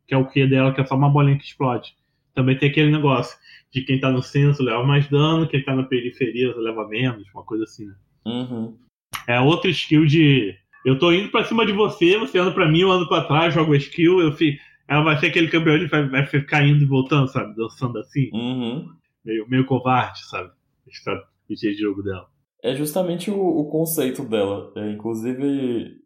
[0.07, 1.95] que é o que dela, que é só uma bolinha que explode.
[2.35, 3.35] Também tem aquele negócio
[3.73, 7.43] de quem tá no centro leva mais dano, quem tá na periferia leva menos, uma
[7.43, 7.95] coisa assim, né?
[8.27, 8.77] Uhum.
[9.27, 10.55] É outra skill de.
[10.85, 13.55] Eu tô indo pra cima de você, você anda pra mim, eu ando pra trás,
[13.55, 14.61] jogo a skill, eu fico.
[14.87, 17.55] Ela vai ser aquele campeão que vai, vai ficar indo e voltando, sabe?
[17.55, 18.29] Dançando assim.
[18.33, 18.89] Uhum.
[19.23, 20.51] Meio, meio covarde, sabe?
[20.85, 22.27] O de jogo dela.
[22.61, 24.71] É justamente o, o conceito dela.
[24.75, 25.97] É, inclusive,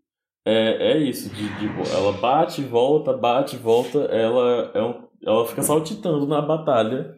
[0.46, 1.30] é, é isso.
[1.34, 4.00] De, de, ela bate, volta, bate, volta.
[4.06, 7.18] Ela, é um, ela fica saltitando na batalha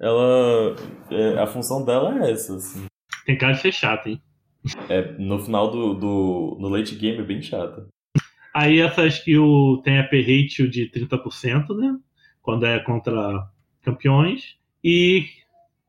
[0.00, 0.74] ela.
[1.10, 2.86] É, a função dela é essa, assim.
[3.26, 4.20] Tem cara de ser chata, hein?
[4.88, 6.56] É, no final do, do.
[6.58, 7.86] No late game é bem chata.
[8.54, 11.96] Aí essa skill tem a P-Ratio de 30%, né?
[12.42, 13.46] Quando é contra
[13.82, 14.56] campeões.
[14.82, 15.26] E,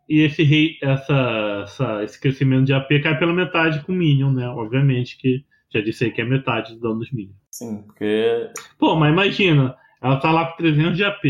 [0.07, 4.47] e esse, essa, essa, esse crescimento de AP cai pela metade com Minion, né?
[4.47, 7.37] Obviamente que já disse aí que é metade do dano dos Minions.
[7.49, 8.49] Sim, porque.
[8.77, 11.23] Pô, mas imagina, ela tá lá com 300 de AP,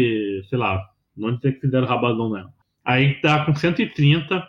[0.49, 0.83] sei lá,
[1.15, 2.53] não dizer que fizeram rabadão nela.
[2.83, 4.47] Aí tá com 130,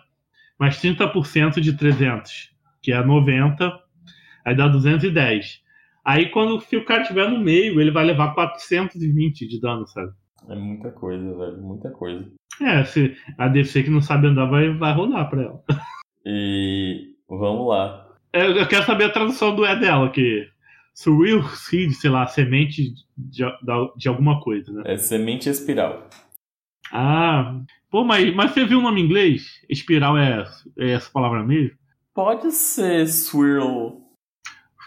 [0.59, 2.51] mais 30% de 300,
[2.83, 3.73] que é 90,
[4.45, 5.62] aí dá 210.
[6.05, 10.13] Aí quando se o cara estiver no meio, ele vai levar 420 de dano, sabe?
[10.49, 12.27] É muita coisa, velho, muita coisa.
[12.61, 15.63] É, se a DC que não sabe andar vai, vai rolar pra ela.
[16.25, 18.09] E vamos lá.
[18.33, 20.49] Eu, eu quero saber a tradução do E dela, que
[20.95, 24.83] Surreal Seed, sei lá, semente de, de, de alguma coisa, né?
[24.87, 26.09] É semente espiral.
[26.93, 29.61] Ah, pô, mas, mas você viu o nome em inglês?
[29.69, 30.45] Espiral é,
[30.79, 31.77] é essa palavra mesmo?
[32.15, 34.02] Pode ser swirl.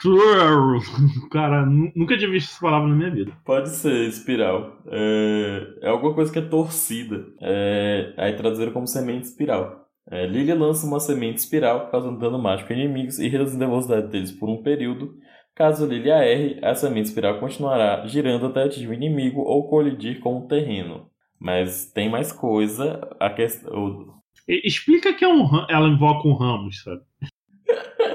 [1.32, 3.32] Cara, nunca tinha visto essa palavra na minha vida.
[3.44, 4.82] Pode ser espiral.
[4.88, 7.26] É, é alguma coisa que é torcida.
[7.42, 9.86] É, aí traduziram como semente espiral.
[10.10, 14.08] É, Lilia lança uma semente espiral, causando dano mágico a inimigos e reduzindo a velocidade
[14.08, 15.16] deles por um período.
[15.56, 20.38] Caso Lilia erre, a semente espiral continuará girando até atingir o inimigo ou colidir com
[20.38, 21.10] o terreno.
[21.40, 23.08] Mas tem mais coisa.
[23.20, 24.16] A questão.
[24.48, 27.02] Explica que é um, ela invoca um ramos, sabe?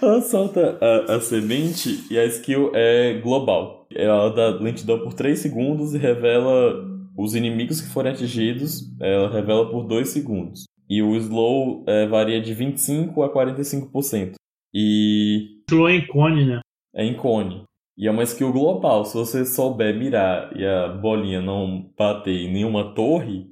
[0.00, 3.86] ela solta a, a, semente e a skill é global.
[3.94, 6.84] Ela dá lentidão por 3 segundos e revela
[7.16, 8.82] os inimigos que forem atingidos.
[9.00, 10.64] Ela revela por 2 segundos.
[10.88, 14.34] E o slow é, varia de 25% a 45%.
[14.72, 15.62] E.
[15.70, 16.60] Slow é em cone, né?
[16.94, 17.64] É em cone.
[17.96, 19.04] E é uma skill global.
[19.04, 23.46] Se você souber mirar e a bolinha não bater em nenhuma torre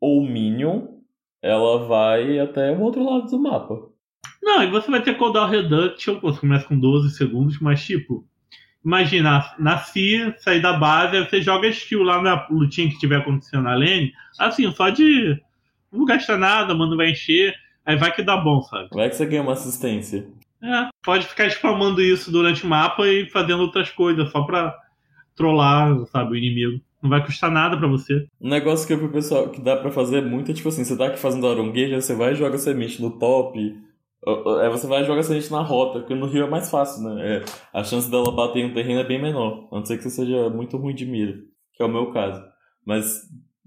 [0.00, 0.94] ou minion,
[1.42, 3.93] ela vai até o outro lado do mapa.
[4.42, 8.26] Não, e você vai ter cooldown reduction, você começa com 12 segundos, mas tipo,
[8.84, 13.64] imagina, nasci, sair da base, aí você joga skill lá na lutinha que tiver acontecendo
[13.64, 15.40] na lane, assim, só de
[15.92, 17.54] não gasta nada, mano, vai encher,
[17.86, 18.88] aí vai que dá bom, sabe?
[18.92, 20.26] Vai que você ganha uma assistência.
[20.62, 24.74] É, pode ficar spamando isso durante o mapa e fazendo outras coisas, só pra
[25.36, 26.80] trollar, sabe, o inimigo.
[27.02, 28.26] Não vai custar nada para você.
[28.40, 30.96] Um negócio que eu vi pessoal que dá para fazer muito é tipo assim, você
[30.96, 33.76] tá aqui fazendo arongueja, você vai e joga semente no top.
[34.60, 37.36] Aí você vai e joga semente na rota, porque no rio é mais fácil, né?
[37.36, 39.68] É, a chance dela bater em um terreno é bem menor.
[39.70, 41.34] A não ser que você seja muito ruim de mira,
[41.74, 42.42] que é o meu caso.
[42.86, 43.22] Mas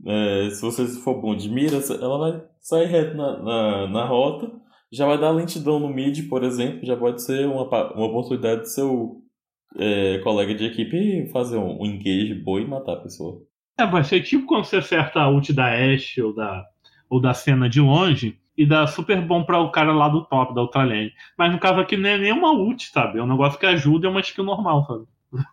[0.05, 4.51] é, se você for bom de mira, ela vai sair reto na, na, na rota
[4.91, 8.67] já vai dar lentidão no mid, por exemplo, já pode ser uma, uma oportunidade do
[8.67, 9.21] seu
[9.75, 13.41] é, colega de equipe fazer um, um engage bom e matar a pessoa.
[13.77, 16.65] É, vai ser tipo quando você acerta a ult da Ashe ou da,
[17.09, 20.55] ou da cena de longe e dá super bom para o cara lá do top,
[20.55, 21.13] da outra lane.
[21.37, 23.19] Mas no caso aqui não é nem uma ult, sabe?
[23.19, 25.05] É um negócio que ajuda, é uma skill normal, sabe?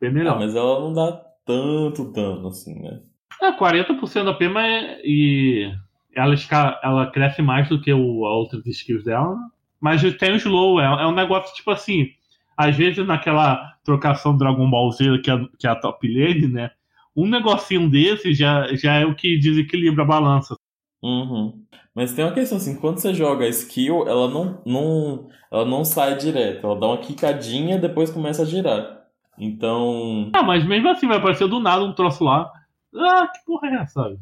[0.00, 0.36] Bem melhor.
[0.36, 1.12] Ah, mas ela não dá
[1.46, 3.00] tanto dano assim, né?
[3.42, 5.72] É, 40% da P, mas e
[6.14, 6.34] ela,
[6.82, 9.36] ela cresce mais do que o, outras skills dela,
[9.80, 12.08] mas tem o slow, é, é, um negócio tipo assim,
[12.56, 16.70] às vezes naquela trocação Dragon Ball Z, que é, que é a top lane, né?
[17.16, 20.56] Um negocinho desse já, já é o que desequilibra a balança.
[21.04, 21.62] Uhum.
[21.94, 25.84] Mas tem uma questão assim, quando você joga a skill, ela não, não, ela não
[25.84, 29.04] sai direto, ela dá uma quicadinha e depois começa a girar.
[29.38, 30.30] Então.
[30.32, 32.50] Ah, mas mesmo assim vai aparecer do nada um troço lá.
[32.96, 34.18] Ah, que porra é essa, sabe?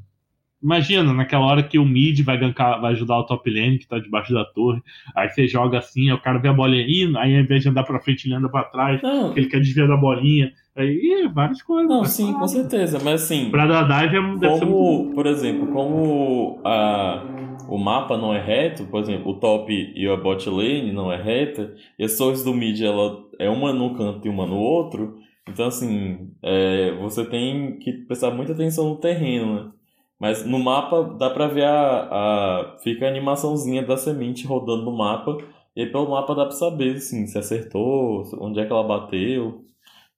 [0.63, 3.99] Imagina, naquela hora que o mid vai gankar, vai ajudar o top lane que tá
[3.99, 4.81] debaixo da torre.
[5.17, 7.69] Aí você joga assim, aí o cara vê a bolinha indo, aí ao invés de
[7.69, 9.27] andar pra frente, ele anda pra trás, não.
[9.27, 10.53] porque ele quer desviar da bolinha.
[10.75, 11.89] Aí, várias coisas.
[11.91, 12.39] Não, sim, falar.
[12.39, 13.51] com certeza, mas assim.
[13.51, 17.23] Pra dar dive é como, Por exemplo, como a,
[17.69, 21.21] o mapa não é reto, por exemplo, o top e a bot lane não é
[21.21, 25.19] reta, e as torres do mid ela é uma no canto e uma no outro.
[25.49, 29.71] Então, assim, é, você tem que prestar muita atenção no terreno, né?
[30.23, 32.79] Mas no mapa dá pra ver a, a.
[32.81, 35.37] Fica a animaçãozinha da semente rodando no mapa.
[35.75, 39.65] E aí pelo mapa dá pra saber assim, se acertou, onde é que ela bateu.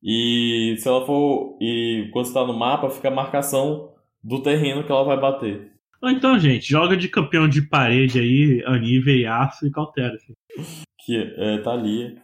[0.03, 1.57] E se ela for.
[1.59, 5.73] E quando está no mapa, fica a marcação do terreno que ela vai bater.
[6.05, 10.19] Então, gente, joga de campeão de parede aí, Anive, Aço e Cautera.
[11.03, 12.23] Que é Thalia.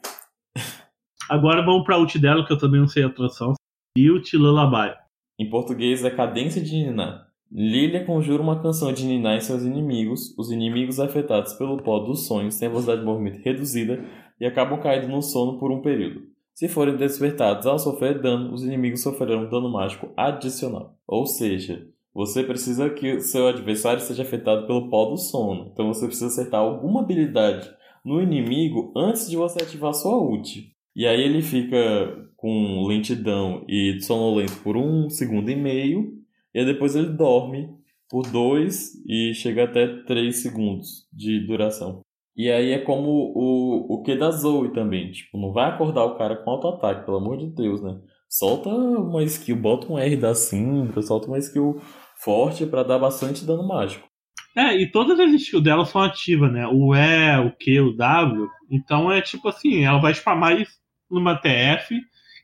[1.30, 3.54] Agora vamos pra ult dela, que eu também não sei a tradução.
[3.96, 4.94] Ult Lullaby.
[5.38, 7.29] Em português é Cadência de Niná.
[7.52, 10.32] Lilia conjura uma canção de Niná em seus inimigos.
[10.38, 14.04] Os inimigos afetados pelo pó dos sonhos têm a velocidade de movimento reduzida
[14.40, 16.22] e acabam caindo no sono por um período.
[16.54, 20.96] Se forem despertados ao sofrer dano, os inimigos sofrerão dano mágico adicional.
[21.08, 25.70] Ou seja, você precisa que seu adversário seja afetado pelo pó do sono.
[25.72, 27.68] Então você precisa acertar alguma habilidade
[28.04, 30.72] no inimigo antes de você ativar sua ult.
[30.94, 36.19] E aí ele fica com lentidão e sonolento por um segundo e meio
[36.54, 37.68] e depois ele dorme
[38.08, 42.02] por 2 e chega até 3 segundos de duração.
[42.36, 45.10] E aí é como o, o que da Zoe também.
[45.10, 47.98] Tipo, não vai acordar o cara com auto-ataque, pelo amor de Deus, né?
[48.28, 51.80] Solta uma skill, bota um R da Syndra, solta uma skill
[52.16, 54.08] forte para dar bastante dano mágico.
[54.56, 56.66] É, e todas as skills dela são ativas, né?
[56.66, 58.48] O E, o Q, o W.
[58.70, 60.72] Então é tipo assim, ela vai spamar isso
[61.10, 62.00] numa TF e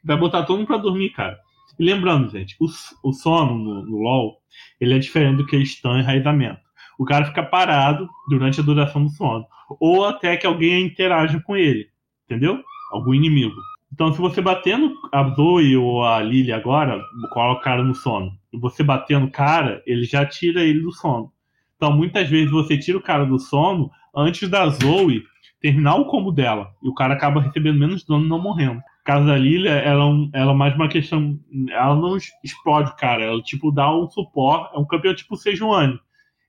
[0.07, 1.37] vai botar todo mundo pra dormir, cara.
[1.79, 2.67] E lembrando, gente, o,
[3.03, 4.39] o sono no, no, LoL,
[4.81, 6.61] ele é diferente do que stun e enraizamento.
[6.99, 9.47] O cara fica parado durante a duração do sono.
[9.81, 11.89] Ou até que alguém interaja com ele.
[12.25, 12.63] Entendeu?
[12.91, 13.55] Algum inimigo.
[13.93, 17.01] Então, se você batendo a Zoe ou a Lily agora,
[17.33, 18.33] coloca o cara no sono.
[18.53, 21.31] E você batendo o cara, ele já tira ele do sono.
[21.77, 25.23] Então, muitas vezes você tira o cara do sono antes da Zoe
[25.61, 26.71] terminar o combo dela.
[26.83, 28.81] E o cara acaba recebendo menos dano não morrendo.
[29.07, 30.03] Caso da Lilia, ela,
[30.35, 31.39] é ela é mais uma questão.
[31.71, 33.23] Ela não explode o cara.
[33.23, 34.75] Ela, tipo, dá um suporte.
[34.75, 35.97] É um campeão tipo Sejuani.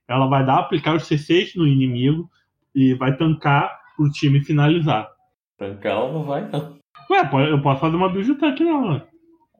[0.08, 2.28] Ela vai dar, aplicar os C6 no inimigo
[2.74, 5.08] e vai tancar pro time finalizar.
[5.56, 6.76] Tancar ela não vai, não.
[7.08, 9.06] Ué, eu posso fazer uma build tanque nela.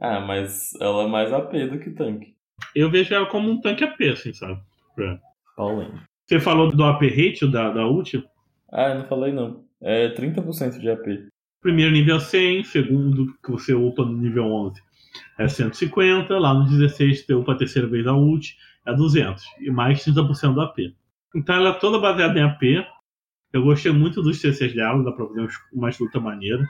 [0.01, 2.35] Ah, mas ela é mais AP do que tanque.
[2.75, 4.61] Eu vejo ela como um tanque AP, assim, sabe?
[4.99, 5.19] É.
[5.57, 6.03] Paulinho.
[6.27, 8.25] Você falou do AP rate da, da ult?
[8.73, 9.63] Ah, eu não falei não.
[9.81, 11.29] É 30% de AP.
[11.61, 14.81] Primeiro nível 100, segundo que você upa no nível 11
[15.39, 18.57] é 150, lá no 16 você upa a terceira vez a ult,
[18.87, 20.79] é 200, e mais 30% do AP.
[21.35, 22.63] Então ela é toda baseada em AP.
[23.53, 26.67] Eu gostei muito dos CCs dela, dá pra fazer uma luta maneira.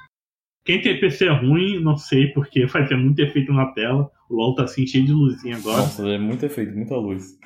[0.64, 4.10] Quem tem PC ruim, não sei, porque vai ter muito efeito na tela.
[4.28, 5.78] O LoL tá assim cheio de luzinha agora.
[5.78, 7.38] Nossa, é muito efeito, muita luz.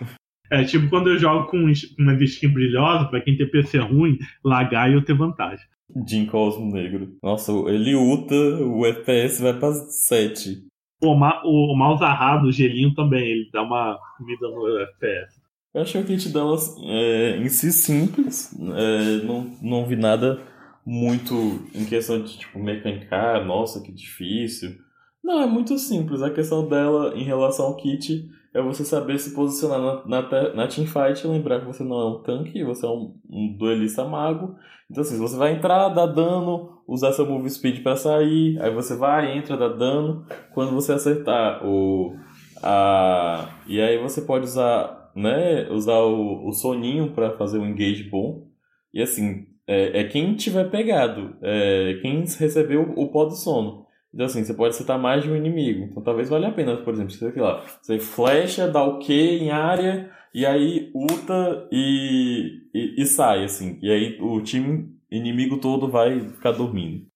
[0.52, 1.56] É, tipo quando eu jogo com
[1.98, 5.64] uma skin brilhosa, pra quem tem PC ruim, lagar e eu ter vantagem.
[6.06, 7.16] Jim Cosmo Negro.
[7.22, 10.62] Nossa, ele ulta, o FPS vai pra 7.
[11.02, 15.40] O, ma o mouse arrado, o gelinho também, ele dá uma vida no FPS.
[15.74, 20.38] Eu achei o kit dela é, em si simples, é, não, não vi nada
[20.84, 21.34] muito
[21.74, 24.76] em questão de tipo mecanicar, nossa, que difícil.
[25.22, 26.20] Não, é muito simples.
[26.20, 30.66] A questão dela em relação ao kit é você saber se posicionar na, na, na
[30.66, 34.56] teamfight e lembrar que você não é um tanque, você é um, um duelista mago.
[34.90, 38.96] Então assim, você vai entrar, dar dano, usar seu move speed para sair, aí você
[38.96, 40.24] vai, entra, dá dano.
[40.52, 42.14] Quando você acertar o...
[42.62, 48.04] A, e aí você pode usar, né, usar o, o soninho para fazer um engage
[48.04, 48.46] bom.
[48.92, 53.86] E assim, é, é quem tiver pegado, é quem recebeu o pó do sono.
[54.12, 55.84] Então, assim, você pode citar mais de um inimigo.
[55.84, 59.50] Então, talvez valha a pena, por exemplo, você, lá, você flecha, dá o Q em
[59.50, 63.78] área, e aí ulta e, e, e sai, assim.
[63.82, 67.06] E aí o time inimigo todo vai ficar dormindo.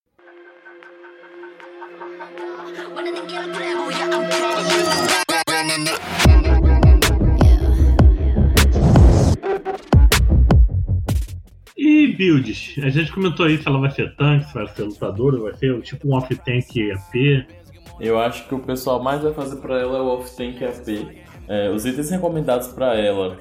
[11.97, 12.75] E builds?
[12.83, 15.81] A gente comentou aí se ela vai ser tanque, se vai ser lutadora, vai ser
[15.81, 17.47] tipo um off-tank AP.
[17.99, 21.25] Eu acho que o pessoal mais vai fazer para ela é o off-tank AP.
[21.49, 23.39] É, os itens recomendados para ela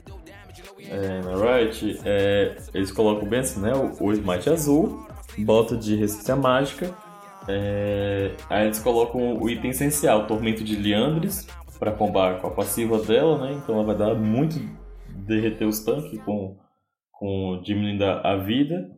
[0.90, 3.74] é, na Riot, é, eles colocam bem assim, né?
[3.74, 5.06] O, o Smite azul,
[5.40, 6.96] bota de resistência mágica,
[7.50, 11.46] é, aí eles colocam o item essencial, Tormento de Liandres,
[11.78, 13.60] para combar com a passiva dela, né?
[13.62, 14.58] Então ela vai dar muito
[15.10, 16.56] derreter os tanques com
[17.20, 18.90] com diminuindo a vida.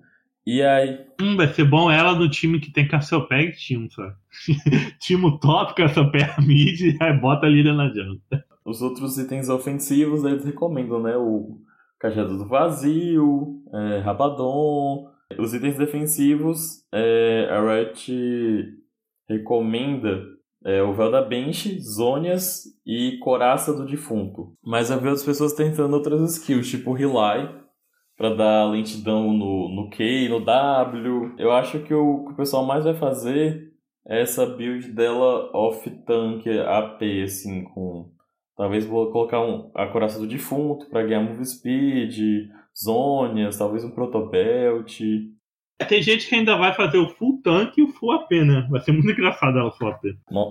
[0.46, 1.06] E aí.
[1.22, 4.16] Hum, vai ser bom ela do time que tem Cassiopeia e Timo, sabe?
[5.02, 8.46] Timo top, Cassiopeia mid, aí bota a Líria na janta.
[8.64, 11.18] Os outros itens ofensivos eles recomendam, né?
[11.18, 11.60] O
[12.00, 15.10] Cajado do Vazio, é, Rabadon.
[15.38, 18.74] Os itens defensivos, é, a Riot
[19.28, 20.24] recomenda
[20.64, 24.54] é, o Véu da Bench, Zônias e Coraça do Defunto.
[24.64, 27.50] Mas eu vi outras pessoas tentando outras skills, tipo Relay,
[28.18, 31.36] para dar lentidão no, no Q no W.
[31.38, 33.72] Eu acho que o que o pessoal mais vai fazer
[34.08, 38.12] é essa build dela off-tank AP, assim, com.
[38.56, 43.92] Talvez vou colocar um, a coração do defunto para ganhar move speed, zônias, talvez um
[43.92, 45.00] protobelt.
[45.88, 48.68] Tem gente que ainda vai fazer o full tank e o full AP, né?
[48.72, 50.06] Vai ser muito engraçado ela full AP.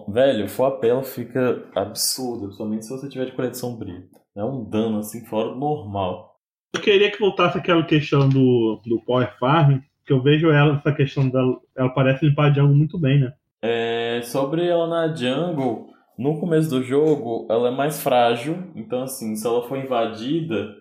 [0.09, 4.05] velho, o full AP ela fica absurda, principalmente se você tiver de colete sombrio.
[4.37, 6.36] É um dano assim fora do normal.
[6.75, 10.93] Eu queria que voltasse aquela questão do, do Power Farm, que eu vejo ela, essa
[10.93, 13.33] questão dela, ela parece limpar a jungle muito bem, né?
[13.63, 19.35] É, sobre ela na jungle, no começo do jogo, ela é mais frágil, então assim,
[19.35, 20.75] se ela for invadida,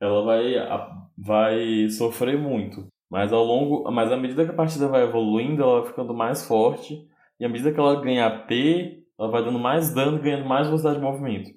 [0.00, 0.54] ela vai,
[1.16, 2.86] vai sofrer muito.
[3.10, 6.46] Mas ao longo, mas à medida que a partida vai evoluindo, ela vai ficando mais
[6.46, 7.06] forte,
[7.38, 8.50] e à medida que ela ganha AP,
[9.18, 11.50] ela vai dando mais dano, ganhando mais velocidade de movimento.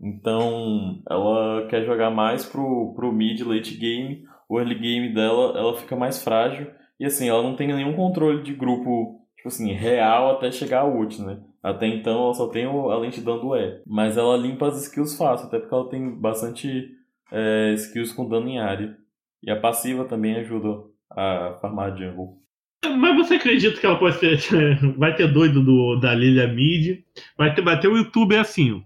[0.00, 4.24] Então, ela quer jogar mais pro, pro mid, late game.
[4.48, 6.66] O early game dela, ela fica mais frágil.
[6.98, 10.86] E assim, ela não tem nenhum controle de grupo, tipo assim, real até chegar a
[10.86, 11.38] ult, né?
[11.62, 13.82] Até então ela só tem a lentidão do E.
[13.86, 16.90] Mas ela limpa as skills fácil, até porque ela tem bastante
[17.30, 18.96] é, skills com dano em área.
[19.42, 22.38] E a passiva também ajuda a farmar jungle.
[22.84, 24.78] Mas você acredita que ela pode ser.
[24.96, 27.02] Vai ter doido do, da Lilia Mid?
[27.36, 28.82] Vai ter, vai ter o YouTube assim,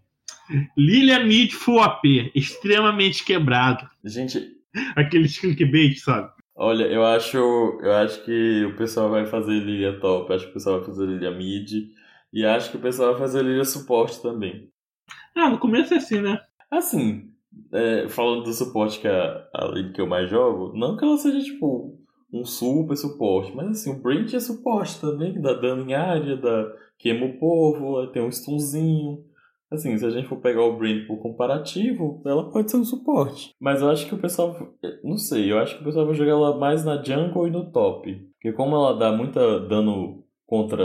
[0.77, 3.89] Lilia Mid Full AP, extremamente quebrado.
[4.05, 4.55] Gente.
[4.97, 6.31] Aquele clickbait, sabe?
[6.57, 10.55] Olha, eu acho, eu acho que o pessoal vai fazer Lilia top, acho que o
[10.55, 11.91] pessoal vai fazer Lilia mid,
[12.33, 14.69] e acho que o pessoal vai fazer Lilia suporte também.
[15.35, 16.41] Ah, no começo é assim, né?
[16.71, 17.31] Assim,
[17.73, 21.05] é, falando do suporte que é a, a Lily que eu mais jogo, não que
[21.05, 21.99] ela seja, tipo,
[22.33, 26.73] um super suporte, mas assim, o Brent é suporte também, dá dano em área, dá,
[26.99, 29.25] queima o povo, tem um stunzinho.
[29.75, 33.51] Assim, se a gente for pegar o Brain por comparativo, ela pode ser um suporte.
[33.61, 34.57] Mas eu acho que o pessoal.
[35.03, 37.71] Não sei, eu acho que o pessoal vai jogar ela mais na jungle e no
[37.71, 38.15] top.
[38.35, 40.85] Porque como ela dá muita dano contra.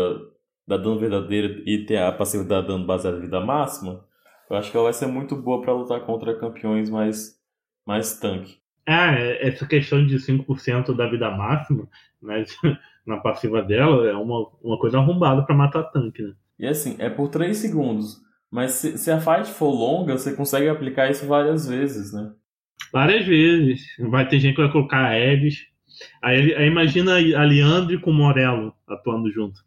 [0.68, 4.06] dá dano verdadeiro e tem a passividade dano baseada em vida máxima,
[4.50, 7.40] eu acho que ela vai ser muito boa para lutar contra campeões mais,
[7.86, 8.58] mais tanque.
[8.88, 11.88] É, essa questão de 5% da vida máxima
[12.20, 12.44] né,
[13.06, 16.34] na passiva dela é uma, uma coisa arrombada para matar tanque, né?
[16.58, 18.20] E assim, é por 3 segundos.
[18.52, 22.32] Mas se, se, a fight for longa, você consegue aplicar isso várias vezes, né?
[22.92, 23.82] Várias vezes.
[24.00, 25.68] Vai ter gente que vai colocar a Eves.
[26.22, 29.62] Aí, aí imagina a Leandre com o Morello atuando junto.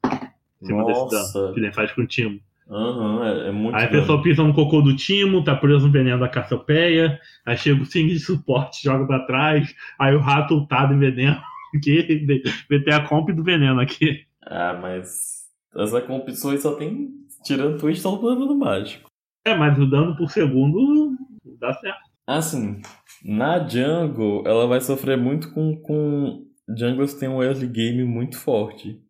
[0.61, 1.17] Em cima Nossa.
[1.17, 1.55] desse dano.
[1.55, 2.41] Que nem faz com o Timo.
[2.69, 5.93] Uhum, é, é muito Aí a pessoa pisa no cocô do Timo, tá preso no
[5.93, 7.21] veneno da Cassiopeia.
[7.45, 9.75] Aí chega o Sing de suporte, joga pra trás.
[9.99, 11.41] Aí o rato ultado em veneno.
[11.75, 12.27] Aqui,
[12.69, 14.27] VT a comp do veneno aqui.
[14.43, 17.09] Ah, mas essa comp só tem
[17.43, 19.11] Tirando Twitch, tá no dano mágico.
[19.45, 21.17] É, mas o dano por segundo
[21.59, 22.11] dá certo.
[22.27, 22.81] Assim,
[23.25, 25.77] na jungle, ela vai sofrer muito com.
[25.77, 26.47] com...
[26.77, 29.01] Jungles tem um early game muito forte.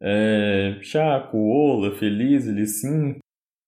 [0.00, 2.44] É, Chaco, Ola, Feliz,
[2.80, 3.18] sim.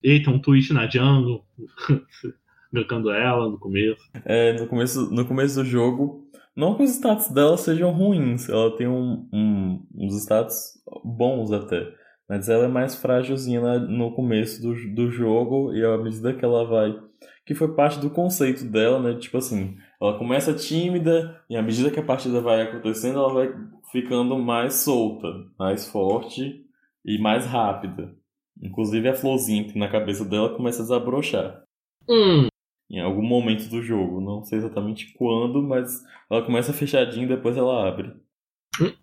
[0.02, 1.44] Eita, um Twitch na jungle.
[2.72, 4.02] Gankando ela no começo.
[4.24, 6.28] É, no começo, no começo do jogo.
[6.54, 11.94] Não que os status dela sejam ruins, ela tem um, um, uns status bons até.
[12.33, 16.64] Mas ela é mais frágilzinha no começo do, do jogo e à medida que ela
[16.64, 16.99] vai.
[17.45, 19.18] Que foi parte do conceito dela, né?
[19.18, 23.55] Tipo assim, ela começa tímida e à medida que a partida vai acontecendo, ela vai
[23.91, 25.28] ficando mais solta,
[25.59, 26.64] mais forte
[27.05, 28.16] e mais rápida.
[28.62, 31.62] Inclusive a florzinha que na cabeça dela começa a desabrochar.
[32.09, 32.47] Hum.
[32.91, 34.22] Em algum momento do jogo.
[34.22, 38.11] Não sei exatamente quando, mas ela começa fechadinha e depois ela abre.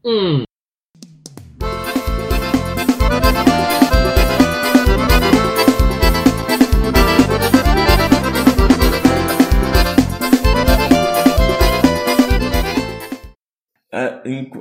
[0.04, 0.46] Hum.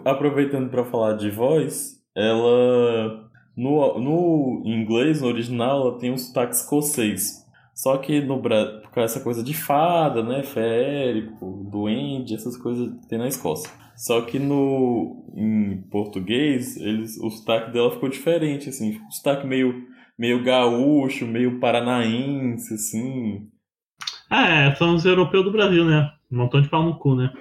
[0.05, 6.55] Aproveitando para falar de voz, ela no, no inglês, no original, ela tem um sotaque
[6.55, 7.45] escocês.
[7.75, 13.19] Só que no com essa coisa de fada, né, férico, duende, essas coisas que tem
[13.19, 13.71] na Escócia.
[13.97, 19.87] Só que no em português, eles o sotaque dela ficou diferente assim, um sotaque meio
[20.19, 23.49] meio gaúcho, meio paranaense assim.
[24.31, 26.11] Ah, é, são os europeus do Brasil, né?
[26.31, 27.33] Um montão de pau no cu, né?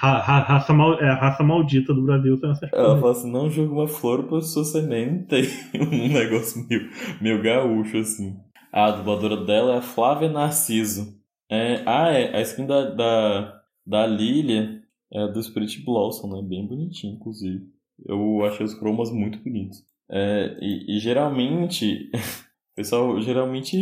[0.00, 3.72] Ra, raça, mal, é, raça maldita do Brasil são essas Ela fala assim, não joga
[3.72, 5.34] uma flor pra sua semente.
[5.74, 6.88] um negócio meio,
[7.20, 8.36] meio gaúcho, assim.
[8.72, 11.18] A dubladora dela é a Flávia Narciso.
[11.50, 14.82] É, ah, é, a skin da, da, da Lilia
[15.12, 16.46] é do Spirit Blossom, né?
[16.46, 17.66] Bem bonitinho, inclusive.
[18.06, 19.82] Eu achei os cromas muito bonitos.
[20.08, 22.10] É, e, e geralmente,
[22.76, 23.76] pessoal, geralmente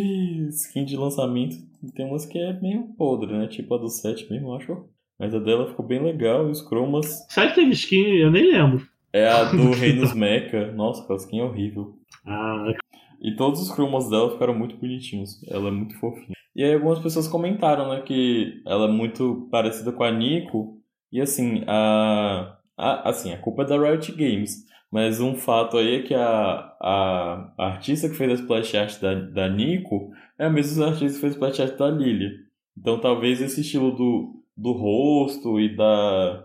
[0.49, 1.57] skin de lançamento
[1.95, 3.49] tem umas que é meio podre, né?
[3.49, 6.63] Tipo a do 7 mesmo, eu acho mas a dela ficou bem legal e os
[6.63, 7.27] cromas.
[7.29, 8.17] Sabe que teve skin?
[8.17, 8.87] Eu nem lembro.
[9.13, 10.73] É a do Reinos Mecha.
[10.73, 11.97] Nossa, aquela skin é horrível.
[12.27, 12.73] Ah.
[13.21, 15.43] E todos os cromas dela ficaram muito bonitinhos.
[15.49, 16.37] Ela é muito fofinha.
[16.55, 20.79] E aí algumas pessoas comentaram, né, que ela é muito parecida com a Nico.
[21.11, 24.67] E assim, a, a assim, a culpa é da Riot Games.
[24.91, 29.01] Mas um fato aí é que a, a, a artista que fez a splash art
[29.01, 32.31] da, da Nico é a mesma artista que fez a splash art da Lilia.
[32.79, 36.45] Então talvez esse estilo do, do rosto e da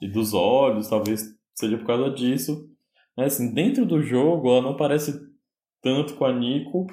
[0.00, 1.22] e dos olhos, talvez
[1.54, 2.68] seja por causa disso.
[3.16, 5.30] Mas assim, dentro do jogo ela não parece
[5.80, 6.86] tanto com a Nico,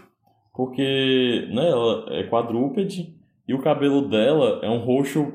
[0.53, 3.15] porque né, ela é quadrúpede
[3.47, 5.33] e o cabelo dela é um roxo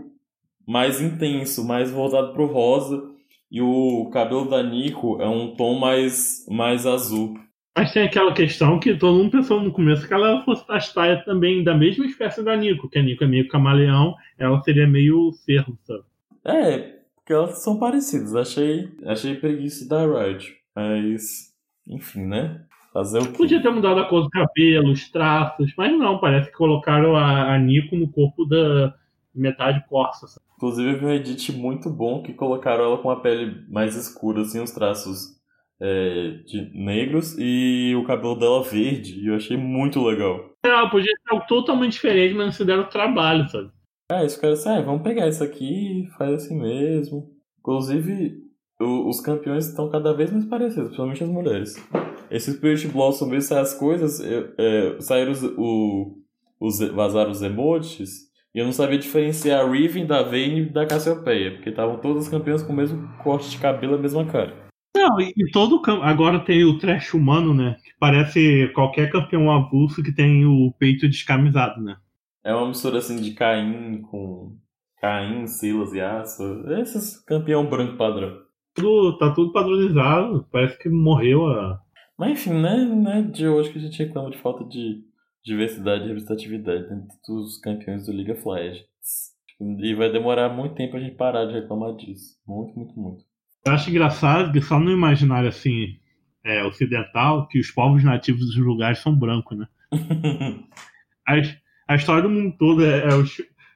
[0.67, 3.11] mais intenso, mais voltado pro rosa,
[3.51, 7.39] e o cabelo da Nico é um tom mais, mais azul.
[7.77, 11.65] Mas tem aquela questão que todo mundo pensou no começo que ela fosse Astaia também
[11.65, 15.77] da mesma espécie da Nico, que a Nico é meio camaleão, ela seria meio cervo,
[15.83, 16.05] sabe?
[16.45, 18.37] É, porque elas são parecidas.
[18.37, 20.55] Achei, achei preguiça da Riot.
[20.75, 21.53] Mas,
[21.89, 22.65] enfim, né?
[22.93, 23.37] Fazer o quê?
[23.37, 27.55] Podia ter mudado a cor do cabelo, os traços, mas não, parece que colocaram a,
[27.55, 28.95] a Nico no corpo da
[29.35, 30.29] metade corsa.
[30.29, 30.47] Sabe?
[30.57, 34.43] Inclusive, eu vi um edit muito bom que colocaram ela com a pele mais escura,
[34.43, 35.35] assim, os traços
[35.81, 39.21] é, de negros e o cabelo dela verde.
[39.21, 40.51] E eu achei muito legal.
[40.65, 43.71] É, podia ser algo totalmente diferente, mas não se deram trabalho, sabe?
[44.11, 47.31] É, isso cara assim, ah, vamos pegar isso aqui, faz assim mesmo.
[47.59, 48.35] Inclusive,
[48.81, 51.89] o, os campeões estão cada vez mais parecidos, principalmente as mulheres.
[52.31, 56.19] Esse Spirit Blossom, essas coisas, é, saíram os, o,
[56.61, 60.87] os, vazaram os emotes, e eu não sabia diferenciar a Riven da Vayne e da
[60.87, 64.64] Cassiopeia, porque estavam todas as campeãs com o mesmo corte de cabelo, a mesma cara.
[64.95, 67.77] Não, e, e todo agora tem o trash humano, né?
[67.85, 71.97] Que parece qualquer campeão avulso que tem o peito descamisado, né?
[72.45, 74.57] É uma mistura assim de Caim com
[75.01, 76.43] Caim, Silas e Aço.
[76.81, 78.39] Esses campeão branco padrão.
[78.75, 81.81] Tudo, tá tudo padronizado, parece que morreu a.
[82.19, 85.03] Mas enfim, né, né de hoje que a gente reclama de falta de
[85.45, 89.35] diversidade e representatividade dentro dos campeões do League of Legends.
[89.61, 92.37] E vai demorar muito tempo a gente parar de reclamar disso.
[92.47, 93.25] Muito, muito, muito.
[93.65, 95.97] Eu acho engraçado que só no imaginário assim,
[96.45, 99.67] é, ocidental, que os povos nativos dos lugares são brancos, né?
[101.27, 101.35] a,
[101.89, 103.25] a, história do mundo todo é, é, o,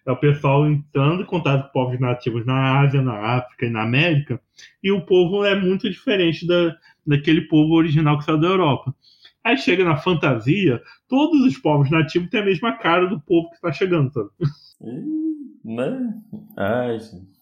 [0.07, 3.83] é, o, pessoal entrando em contato com povos nativos na Ásia, na África e na
[3.83, 4.39] América,
[4.83, 6.77] e o povo é muito diferente da,
[7.07, 8.95] daquele povo original que saiu da Europa.
[9.43, 13.55] Aí chega na fantasia, todos os povos nativos têm a mesma cara do povo que
[13.55, 14.29] está chegando, sabe?
[15.65, 16.15] né?
[16.59, 16.99] Ai,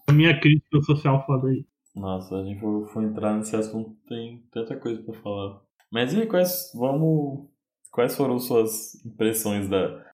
[0.06, 1.64] A minha crítica social foda aí.
[1.96, 5.62] Nossa, a gente for, for entrar nesse assunto, tem tanta coisa para falar.
[5.90, 7.48] Mas e quais, vamos,
[7.90, 10.04] quais foram suas impressões da...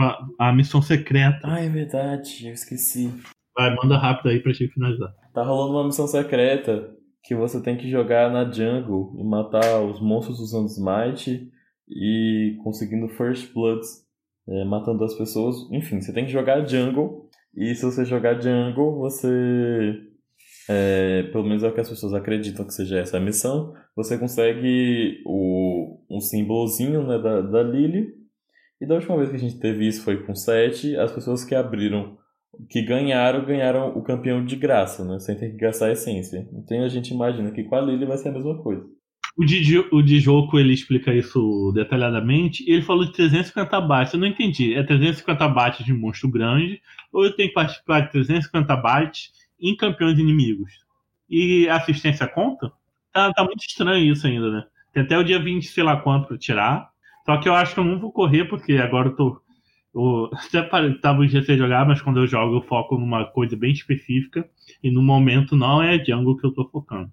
[0.00, 1.38] A, a missão secreta.
[1.44, 3.12] Ah, é verdade, eu esqueci.
[3.54, 5.14] Vai, manda rápido aí pra gente finalizar.
[5.34, 10.00] Tá rolando uma missão secreta que você tem que jogar na jungle e matar os
[10.00, 11.50] monstros usando smite
[11.88, 14.04] e conseguindo first bloods,
[14.48, 15.56] é, matando as pessoas.
[15.70, 20.13] Enfim, você tem que jogar jungle e se você jogar jungle, você
[20.68, 24.18] é, pelo menos é o que as pessoas acreditam que seja essa a missão, você
[24.18, 28.08] consegue o, um símbolozinho né, da, da Lily.
[28.80, 31.54] E da última vez que a gente teve isso foi com 7, as pessoas que
[31.54, 32.18] abriram,
[32.68, 35.18] que ganharam, ganharam o campeão de graça, né?
[35.20, 36.48] Sem ter que gastar a essência.
[36.52, 38.84] Então a gente imagina que com a Lily vai ser a mesma coisa.
[39.36, 42.64] O de, o ele explica isso detalhadamente.
[42.70, 44.14] Ele falou de 350 bytes.
[44.14, 44.74] Eu não entendi.
[44.74, 46.80] É 350 bytes de monstro grande?
[47.12, 50.72] Ou eu tenho que participar de 350 bytes em campeões inimigos.
[51.28, 52.72] E assistência conta?
[53.12, 54.64] Tá, tá muito estranho isso ainda, né?
[54.92, 56.88] Tem até o dia 20, sei lá quanto pra tirar.
[57.24, 59.40] Só que eu acho que eu não vou correr, porque agora eu tô.
[59.94, 60.62] Eu até
[61.00, 64.48] tava em GC jogar, mas quando eu jogo eu foco numa coisa bem específica.
[64.82, 67.10] E no momento não é jungle que eu tô focando.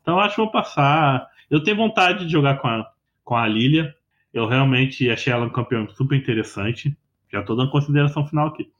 [0.00, 1.26] Então eu acho que vou passar.
[1.50, 2.86] Eu tenho vontade de jogar com a,
[3.24, 3.94] com a Lilia.
[4.32, 6.96] Eu realmente achei ela um campeão super interessante.
[7.30, 8.70] Já tô dando consideração final aqui.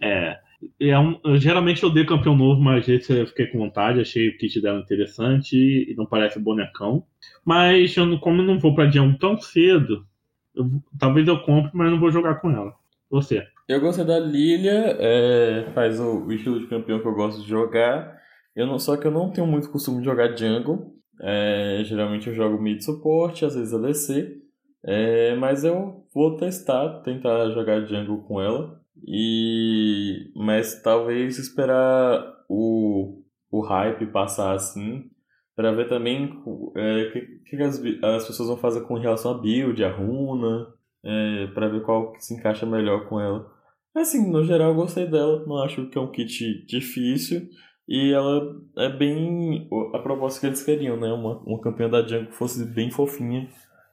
[0.00, 0.38] É,
[0.80, 4.38] é um, geralmente eu dei campeão novo, mas esse eu fiquei com vontade, achei o
[4.38, 7.04] kit dela interessante e não parece bonecão.
[7.44, 10.06] Mas eu, como eu não vou pra Dião tão cedo,
[10.54, 12.74] eu, talvez eu compre, mas não vou jogar com ela.
[13.10, 13.46] Você?
[13.68, 17.48] Eu gostei da Lilia, é, faz o, o, estilo de campeão que eu gosto de
[17.48, 18.18] jogar.
[18.54, 20.94] Eu não, só que eu não tenho muito costume de jogar jungle.
[21.20, 24.42] É, geralmente eu jogo mid suporte, às vezes ADC.
[24.84, 28.83] É, mas eu vou testar, tentar jogar jungle com ela.
[29.06, 35.10] E mas talvez esperar o, o hype passar assim
[35.56, 39.38] para ver também o é, que, que as, as pessoas vão fazer com relação a
[39.38, 40.66] build, a runa,
[41.04, 43.52] é, para ver qual que se encaixa melhor com ela.
[43.94, 47.48] Assim, no geral eu gostei dela, não acho que é um kit difícil
[47.86, 51.12] e ela é bem a proposta que eles queriam, né?
[51.12, 53.48] Uma, uma campeã da jungle que fosse bem fofinha.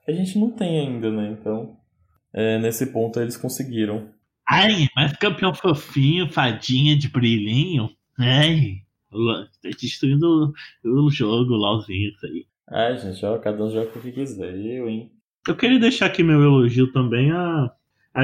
[0.07, 1.37] A gente não tem ainda, né?
[1.39, 1.77] Então,
[2.33, 4.09] é, nesse ponto eles conseguiram.
[4.53, 7.89] Ai, mas campeão fofinho, fadinha de brilhinho.
[8.19, 8.81] Ai,
[9.63, 12.45] tá destruindo o jogo, LOLzinho, isso aí.
[12.69, 14.53] Ai, gente, ó, cada um joga o que quiser.
[14.53, 15.09] Eu, hein?
[15.47, 17.71] Eu queria deixar aqui meu elogio também a,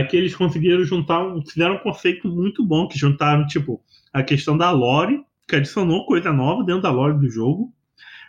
[0.10, 4.70] que eles conseguiram juntar, fizeram um conceito muito bom, que juntaram, tipo, a questão da
[4.70, 7.74] lore, que adicionou coisa nova dentro da lore do jogo,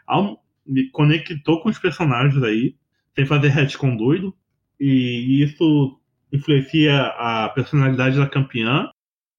[0.06, 2.76] ao, me conectou com os personagens aí,
[3.16, 4.32] sem fazer retcon doido,
[4.78, 5.97] e isso
[6.32, 8.88] influencia a personalidade da campeã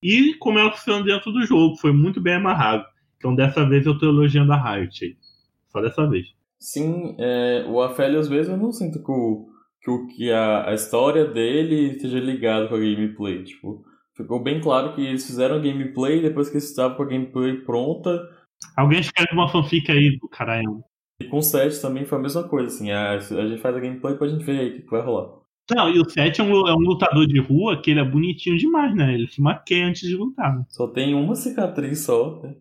[0.01, 1.77] e como ela funciona dentro do jogo.
[1.77, 2.85] Foi muito bem amarrado.
[3.17, 5.17] Então dessa vez eu tô elogiando a Riot.
[5.67, 6.25] Só dessa vez.
[6.59, 9.47] Sim, é, o Aphelios mesmo eu não sinto que, o,
[9.81, 13.43] que, que a, a história dele esteja ligado com a gameplay.
[13.43, 13.85] Tipo,
[14.15, 17.57] ficou bem claro que eles fizeram a gameplay depois que eles estavam com a gameplay
[17.61, 18.21] pronta.
[18.75, 20.83] Alguém escreve uma fanfic aí do caralho.
[21.21, 23.79] E com o 7 também foi a mesma coisa, assim, a, a gente faz a
[23.79, 25.38] gameplay pra gente ver aí o que, que vai rolar.
[25.75, 28.57] Não, e o Seth é um, é um, lutador de rua que ele é bonitinho
[28.57, 29.13] demais, né?
[29.13, 30.55] Ele se maquia antes de lutar.
[30.55, 30.65] Né?
[30.69, 32.41] Só tem uma cicatriz só.
[32.41, 32.55] Né?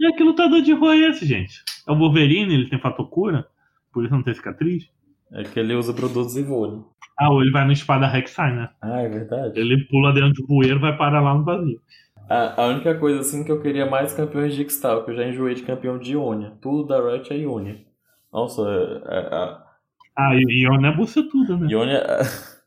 [0.00, 1.62] E que lutador de rua é esse, gente?
[1.86, 3.46] É o Wolverine, ele tem fator cura?
[3.92, 4.88] Por isso não tem cicatriz?
[5.32, 6.80] É que ele usa produtos e vôlei.
[7.18, 8.70] Ah, ou ele vai no espada Rek'Sai, né?
[8.80, 9.60] Ah, é verdade.
[9.60, 11.80] Ele pula dentro do bueiro e vai parar lá no vazio.
[12.28, 15.26] A, a única coisa assim que eu queria mais campeões de Xtal, que eu já
[15.26, 16.52] enjoei de campeão de Ionia.
[16.60, 17.80] Tudo da Riot é Ionia.
[18.32, 19.66] Nossa, é, é, a,
[20.16, 21.68] Ah, e Ionia é bucetuda, né?
[21.70, 22.04] Ionia.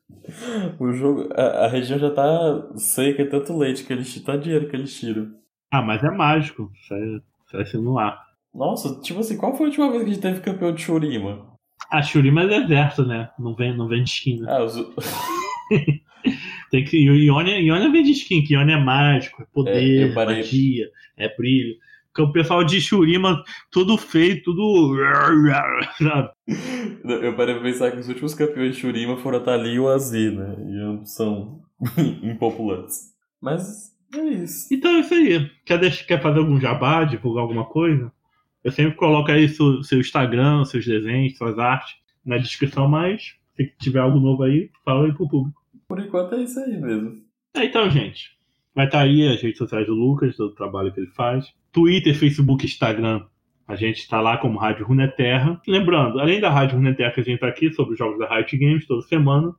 [0.80, 1.30] O jogo.
[1.34, 2.30] A, a região já tá
[2.78, 5.32] seca, é tanto leite que eles tanto dinheiro que eles tiram.
[5.72, 6.72] Ah, mas é mágico.
[6.92, 8.22] É, isso é assim no ar.
[8.54, 11.48] Nossa, tipo assim, qual foi a última vez que a gente teve campeão de Shurima?
[11.90, 13.30] A Shurima é deserto, né?
[13.40, 14.48] Não vem, não vem de skin, né?
[14.50, 14.76] Ah, os...
[16.72, 16.98] Tem que.
[16.98, 21.36] Ionia, Ionia vem de skin, que Ionia é mágico, é É, poder, parei- magia, é
[21.36, 21.76] brilho.
[22.14, 24.96] Porque o pessoal de Shurima, tudo feio, tudo.
[27.04, 29.90] Eu parei pra pensar que os últimos campeões de Shurima foram a Thalia e o
[29.90, 30.56] Azir, né?
[30.70, 31.64] E ambos são
[32.22, 33.12] impopulares.
[33.42, 34.72] Mas é isso.
[34.72, 35.50] Então é isso aí.
[35.66, 38.12] Quer, deixar, quer fazer algum jabá, divulgar alguma coisa?
[38.64, 43.74] Eu sempre coloco aí seu, seu Instagram, seus desenhos, suas artes na descrição, mas se
[43.80, 45.60] tiver algo novo aí, fala aí pro público.
[45.88, 47.24] Por enquanto é isso aí mesmo.
[47.56, 48.38] É, então, gente.
[48.76, 51.54] Vai estar aí as redes sociais do Lucas, do trabalho que ele faz.
[51.72, 53.26] Twitter, Facebook, Instagram.
[53.68, 55.62] A gente está lá como Rádio Runeterra.
[55.68, 58.58] Lembrando, além da Rádio Runeterra que a gente está aqui sobre os jogos da Riot
[58.58, 59.56] Games toda semana,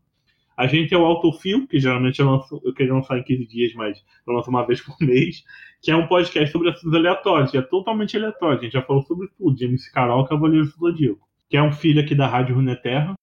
[0.57, 3.75] a gente é o Autofil, que geralmente eu, lanço, eu queria lançar em 15 dias,
[3.75, 5.43] mas eu lanço uma vez por mês,
[5.83, 8.59] que é um podcast sobre assuntos aleatórios, que é totalmente aleatório.
[8.59, 11.73] A gente já falou sobre tudo, de MC Carol, Cavaleiro do Zodíaco, que é um
[11.73, 13.15] filho aqui da Rádio Runeterra.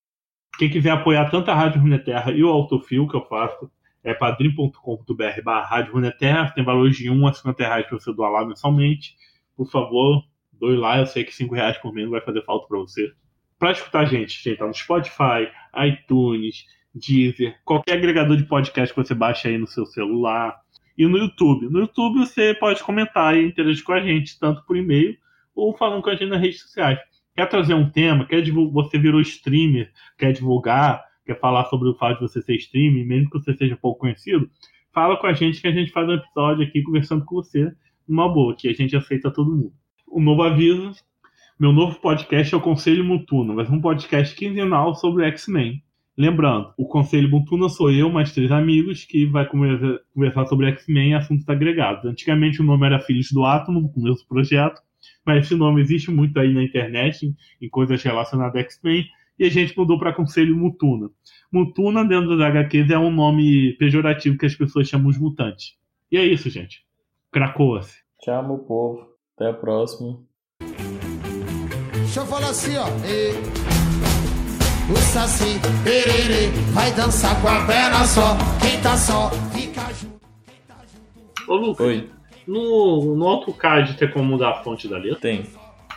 [0.57, 3.71] Quem quiser apoiar tanto a Rádio Runeterra e o Autofil, que eu faço,
[4.03, 5.93] é padrim.com.br barra Rádio
[6.55, 9.15] tem valores de 1 a 50 reais para você doar lá mensalmente.
[9.55, 10.23] Por favor,
[10.53, 13.11] doe lá, eu sei que 5 reais por mês não vai fazer falta para você.
[13.59, 15.49] Para escutar a gente, a gente tá no Spotify,
[15.85, 20.59] iTunes, Deezer, qualquer agregador de podcast que você baixa aí no seu celular.
[20.97, 21.69] E no YouTube.
[21.69, 25.15] No YouTube você pode comentar e interagir com a gente, tanto por e-mail
[25.55, 26.99] ou falando com a gente nas redes sociais.
[27.35, 31.03] Quer trazer um tema, quer divul- você virou streamer, quer divulgar,
[31.33, 34.49] quer falar sobre o fato de você ser streamer, mesmo que você seja pouco conhecido,
[34.93, 37.71] fala com a gente que a gente faz um episódio aqui conversando com você
[38.07, 39.73] numa boa, que a gente aceita todo mundo.
[40.11, 40.91] Um novo aviso:
[41.59, 45.81] meu novo podcast é o Conselho Mutuno, ser um podcast quinzenal sobre X-Men.
[46.17, 51.11] Lembrando, o Conselho Mutuno sou eu, mais três amigos, que vai conversa- conversar sobre X-Men
[51.11, 52.03] e assuntos agregados.
[52.03, 54.81] Antigamente o nome era Filhos do Átomo, no começo do projeto,
[55.25, 59.05] mas esse nome existe muito aí na internet, em coisas relacionadas a X-Men,
[59.41, 61.09] e a gente mudou para Conselho Mutuna.
[61.51, 65.73] Mutuna, dentro das HQs, é um nome pejorativo que as pessoas chamam os mutantes.
[66.11, 66.85] E é isso, gente.
[67.31, 67.97] Krakoa-se.
[68.19, 69.07] Tchau, meu povo.
[69.35, 70.19] Até a próxima.
[71.95, 72.85] Deixa eu falar assim, ó.
[73.03, 73.31] E...
[74.91, 78.37] O Saci, perere, vai dançar com a perna só.
[78.61, 80.21] Quem tá só, fica junto.
[81.47, 82.09] Ô, Lucas, Oi,
[82.45, 85.19] no, no AutoCAD tem como mudar a fonte da letra?
[85.19, 85.45] tem.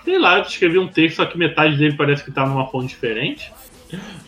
[0.04, 2.88] Sei lá, eu escrevi um texto, só que metade dele parece que tá numa fonte
[2.88, 3.52] diferente.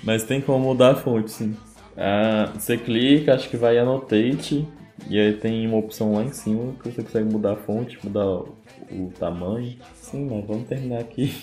[0.03, 1.57] Mas tem como mudar a fonte, sim.
[1.97, 4.67] Ah, você clica, acho que vai Annotate,
[5.09, 8.27] e aí tem uma opção lá em cima que você consegue mudar a fonte, mudar
[8.27, 8.57] o,
[8.91, 9.77] o tamanho.
[9.95, 11.37] Sim, mas vamos terminar aqui.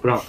[0.00, 0.26] Pronto.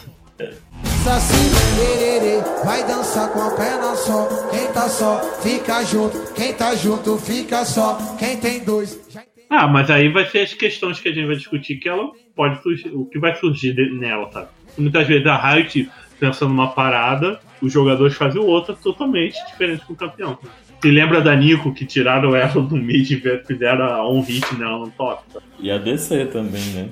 [1.03, 1.33] Saci,
[1.75, 4.27] perere, vai dançar com a perna só.
[4.51, 6.33] Quem tá só, fica junto.
[6.33, 7.97] Quem tá junto, fica só.
[8.19, 9.23] Quem tem dois, já.
[9.49, 12.61] Ah, mas aí vai ser as questões que a gente vai discutir que ela pode
[12.61, 14.49] surgir, o que vai surgir de- nela, sabe?
[14.77, 15.89] Muitas vezes a Riot
[16.19, 20.37] pensando numa parada, os jogadores fazem outra totalmente diferente com o campeão.
[20.81, 24.79] Se lembra da Nico que tiraram ela do mid e fizeram a um hit nela
[24.79, 25.23] no top?
[25.31, 25.45] sabe?
[25.59, 26.89] E a DC também, né?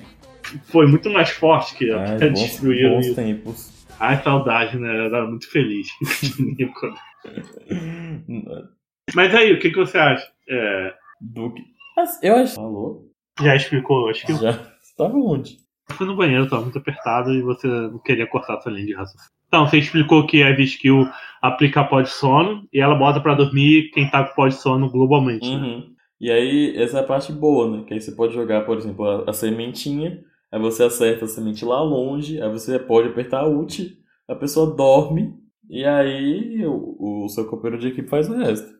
[0.71, 3.15] Foi muito mais forte que Ai, até bons, destruíram bons isso.
[3.15, 3.85] tempos.
[3.99, 4.89] Ai, saudade, né?
[4.89, 5.87] Eu era muito feliz.
[6.39, 6.93] Nico.
[9.13, 10.27] Mas aí, o que, que você acha?
[10.49, 11.61] É, Duque.
[11.61, 11.74] Mas
[12.21, 12.59] eu acho.
[12.59, 13.05] Alô?
[13.41, 14.53] já explicou, acho que Já.
[14.81, 15.57] Você tava onde?
[15.89, 18.93] Eu fui no banheiro, tava muito apertado e você não queria cortar sua linha de
[18.95, 19.35] raciocínio.
[19.47, 21.07] Então, você explicou que a skill
[21.41, 24.89] aplica pó de sono e ela bota pra dormir quem tá com pó de sono
[24.89, 25.47] globalmente.
[25.47, 25.55] né?
[25.55, 25.95] Uhum.
[26.19, 27.83] E aí, essa é a parte boa, né?
[27.85, 31.63] Que aí você pode jogar, por exemplo, a, a sementinha, aí você acerta a semente
[31.63, 33.95] lá longe, aí você pode apertar a ult,
[34.27, 35.35] a pessoa dorme,
[35.69, 38.74] e aí o, o seu companheiro de equipe faz o resto.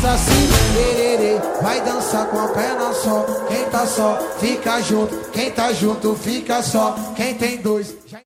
[0.00, 3.22] Perere, vai dançar com a perna só.
[3.48, 5.30] Quem tá só, fica junto.
[5.30, 6.94] Quem tá junto, fica só.
[7.14, 8.22] Quem tem dois, já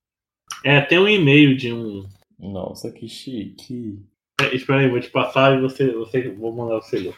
[0.64, 2.06] É, tem um e-mail de um.
[2.38, 3.98] Nossa, que chique.
[4.40, 7.14] É, espera aí, vou te passar e você, você vou mandar você ler.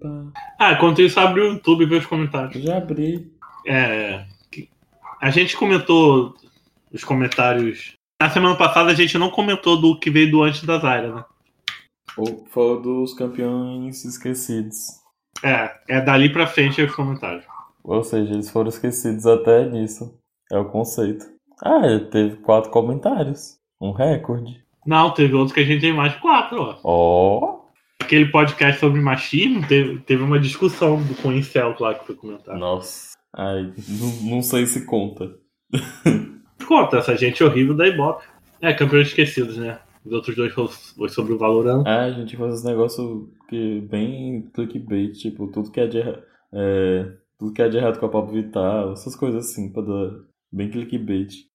[0.00, 0.32] Pá.
[0.58, 2.62] Ah, enquanto isso, abre o YouTube e vê os comentários.
[2.62, 3.32] Já abri.
[3.66, 4.26] É.
[5.18, 6.34] A gente comentou
[6.92, 7.98] os comentários.
[8.20, 11.24] Na semana passada a gente não comentou do que veio do antes da Zaira, né?
[12.18, 14.76] O- Foi dos campeões esquecidos.
[15.42, 17.44] É, é dali pra frente os comentários.
[17.82, 20.14] Ou seja, eles foram esquecidos até nisso.
[20.52, 21.24] É o conceito.
[21.64, 23.56] Ah, ele teve quatro comentários.
[23.80, 24.62] Um recorde.
[24.84, 26.78] Não, teve outros que a gente tem mais de quatro, ó.
[26.84, 27.60] Ó.
[28.02, 32.58] Aquele podcast sobre machismo, teve, teve uma discussão com o Incel lá que foi comentado.
[32.58, 33.12] Nossa.
[33.34, 35.30] Ai, não, não sei se conta.
[36.66, 38.24] Conta, essa gente horrível da Ibope.
[38.60, 39.78] É, campeões esquecidos, né?
[40.04, 41.86] Os outros dois foi, sobre o Valorant.
[41.86, 46.00] É, a gente faz esse negócio que bem clickbait, tipo, tudo que é de.
[46.52, 50.10] É, tudo que é de errado com a Pablo Vittar, essas coisas assim, pra dar
[50.52, 51.49] bem clickbait.